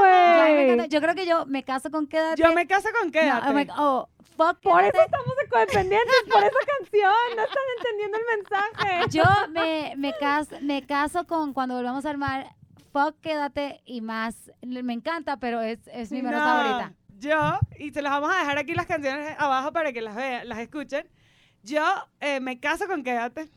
[0.00, 0.88] güey.
[0.88, 2.40] Yo creo que yo me caso con quédate.
[2.42, 3.68] Yo me caso con quédate.
[3.78, 4.88] oh, oh, fuck Por quédate.
[4.98, 7.12] eso estamos de codependientes, por esa canción.
[7.36, 9.08] No están entendiendo el mensaje.
[9.10, 12.54] Yo me, me, caso, me caso con cuando volvamos al mar.
[12.92, 14.50] Fuck quédate y más.
[14.62, 16.92] Me encanta, pero es, es mi menos No, favorita.
[17.18, 20.48] Yo, y se las vamos a dejar aquí las canciones abajo para que las vean,
[20.48, 21.08] las escuchen.
[21.62, 21.84] Yo
[22.20, 23.48] eh, me caso con Quédate.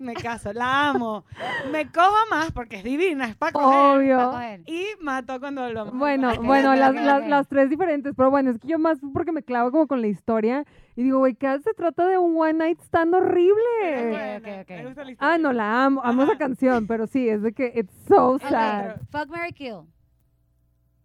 [0.00, 1.24] Me caso, la amo.
[1.70, 3.68] Me cojo más porque es divina, es para coger.
[3.68, 4.30] Pa' Obvio.
[4.32, 4.62] coger.
[4.66, 6.94] Y mato cuando al Bueno, bueno, las,
[7.28, 10.06] las- tres diferentes, pero bueno, es que yo más porque me clavo como con la
[10.08, 10.64] historia
[10.96, 14.08] y digo, güey, ¿qué se trata de un one night stand horrible?
[14.08, 14.70] buena, ok, ok.
[14.70, 16.32] me gusta la Ah, no, la amo, amo Ajá.
[16.32, 18.96] esa canción, pero sí, es de que it's so sad.
[19.10, 19.82] Fuck Mary Kill.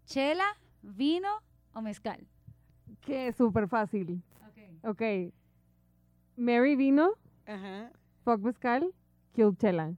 [0.06, 0.46] Chela,
[0.82, 1.28] vino
[1.74, 2.26] o mezcal.
[3.02, 4.22] Que es súper fácil.
[4.48, 4.90] Ok.
[4.92, 5.02] Ok.
[6.38, 7.12] Mary vino,
[7.46, 7.92] Ajá.
[8.26, 8.92] Fuck mezcal,
[9.34, 9.94] kill chela.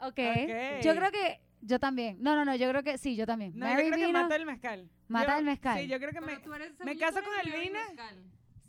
[0.00, 0.18] Ok.
[0.18, 0.82] Ok.
[0.82, 2.16] Yo creo que yo también.
[2.22, 3.52] No, no, no, yo creo que sí, yo también.
[3.56, 4.22] No, Mary yo creo que vino.
[4.22, 4.88] mata el mezcal.
[5.08, 5.78] Mata Yo- el mezcal.
[5.78, 6.38] Sí, yo creo que me...
[6.84, 7.78] me caso con el vino.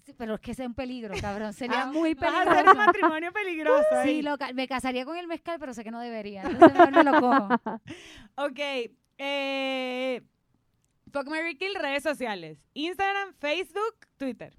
[0.06, 1.54] Sí, pero es que es un peligro, cabrón.
[1.54, 2.76] Sería Ah, muy Vas a hacer un peligroso.
[2.86, 4.10] matrimonio peligroso ahí.
[4.18, 6.42] Sí, loca, me casaría con el mezcal, pero sé que no debería.
[6.44, 7.48] Entonces mejor no lo cojo.
[8.36, 8.60] Ok.
[9.18, 10.22] Eh,
[11.14, 12.68] Fuck Mary Kill, redes sociales.
[12.74, 14.54] Instagram, Facebook, Twitter.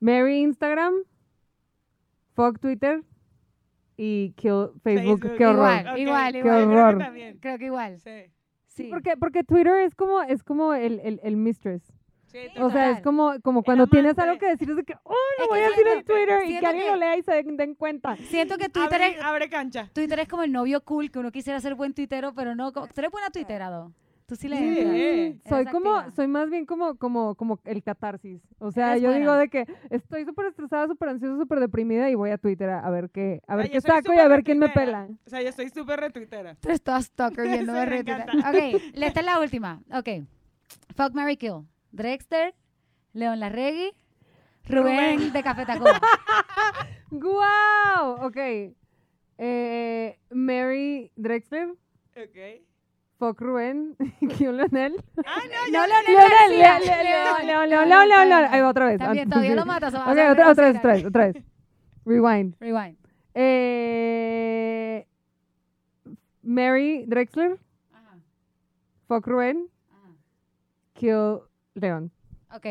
[0.00, 0.94] Mary Instagram,
[2.34, 3.02] fuck Twitter
[3.96, 5.20] y kill Facebook.
[5.22, 5.36] Facebook.
[5.38, 5.98] Qué horror.
[5.98, 6.42] Igual, igual, Qué igual.
[6.42, 6.98] Yo creo horror.
[6.98, 7.38] que también.
[7.38, 8.00] Creo que igual.
[8.00, 8.32] Sí.
[8.66, 8.88] Sí.
[8.90, 11.82] Porque, porque Twitter es como, es como el, el, el mistress.
[12.26, 15.14] Sí, O sea, es como, como cuando tienes algo que decir, es de que, oh,
[15.38, 17.32] lo que voy a decir en Twitter y que alguien que- lo lea y se
[17.32, 18.16] den, den cuenta.
[18.16, 19.88] Siento que Twitter abre, es, abre cancha.
[19.94, 22.72] Twitter es como el novio cool que uno quisiera ser buen tuitero, pero no.
[22.74, 23.92] como- ¿Tú eres buena tuitera, Do?
[24.26, 24.64] Tú sí le Sí.
[24.68, 24.94] entras.
[24.96, 26.16] Eh, Soy como, activa.
[26.16, 28.40] soy más bien como, como, como el catarsis.
[28.58, 32.16] O sea, Eres yo digo de que estoy súper estresada, súper ansiosa, súper deprimida y
[32.16, 34.26] voy a Twitter a, ver qué, a ver Ay, qué yo soy saco y a
[34.26, 35.08] ver quién me pela.
[35.26, 36.56] O sea, yo soy súper retuitera.
[36.56, 38.32] Tú toda stalker viendo Sí, de retuitera.
[38.50, 39.80] Ok, le- esta es la última.
[39.92, 40.08] Ok.
[40.96, 41.62] Fuck, Mary Kill.
[41.92, 42.52] Drexter,
[43.12, 43.92] León Larregui,
[44.68, 45.32] Rubén, Rubén.
[45.32, 46.00] de Café Tacuba.
[47.10, 48.26] ¡Guau!
[48.26, 48.36] Ok.
[49.38, 51.68] Eh, Mary Drexler,
[52.16, 52.62] Ok.
[53.18, 53.96] Fuck Rubén,
[54.36, 54.94] Kill Leonel.
[55.24, 55.86] Ah, no, No, ya.
[55.86, 56.78] Leonel Leonel, García.
[56.78, 57.46] Leon, Leon, León.
[57.46, 58.54] Leon, Leon, Leon, Leon, Leon.
[58.54, 58.98] Ahí va otra vez.
[58.98, 59.94] También, todavía lo matas.
[59.94, 61.44] Ok, otra, vez, otra vez, otra vez.
[62.04, 62.54] Rewind.
[62.60, 62.96] Rewind.
[63.34, 65.06] Eh,
[66.42, 67.58] Mary Drexler,
[67.92, 68.16] Ajá,
[69.08, 70.12] Fuck Rubén, ajá.
[70.94, 71.40] Kill
[71.74, 72.10] Leon.
[72.54, 72.66] Ok.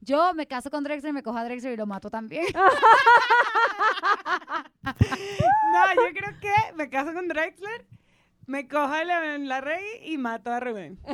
[0.00, 2.44] Yo me caso con Drexler, me cojo a Drexler y lo mato también.
[4.84, 7.84] No, yo creo que me caso con Drexler,
[8.46, 10.98] me cojo a León Larregui y mato a Rubén.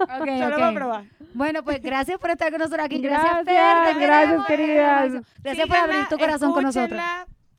[0.00, 0.60] Ok, Solo ok.
[0.60, 1.04] para probar.
[1.34, 2.98] Bueno, pues gracias por estar con nosotros aquí.
[3.00, 4.02] Gracias, Gracias, Fer.
[4.02, 5.12] gracias, queridas.
[5.42, 7.00] Gracias por abrir tu corazón con nosotros.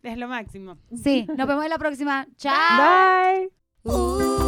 [0.03, 0.77] Es lo máximo.
[1.01, 2.27] Sí, nos vemos en la próxima.
[2.35, 2.53] Chao.
[3.33, 3.49] Bye.
[3.83, 4.40] Uh.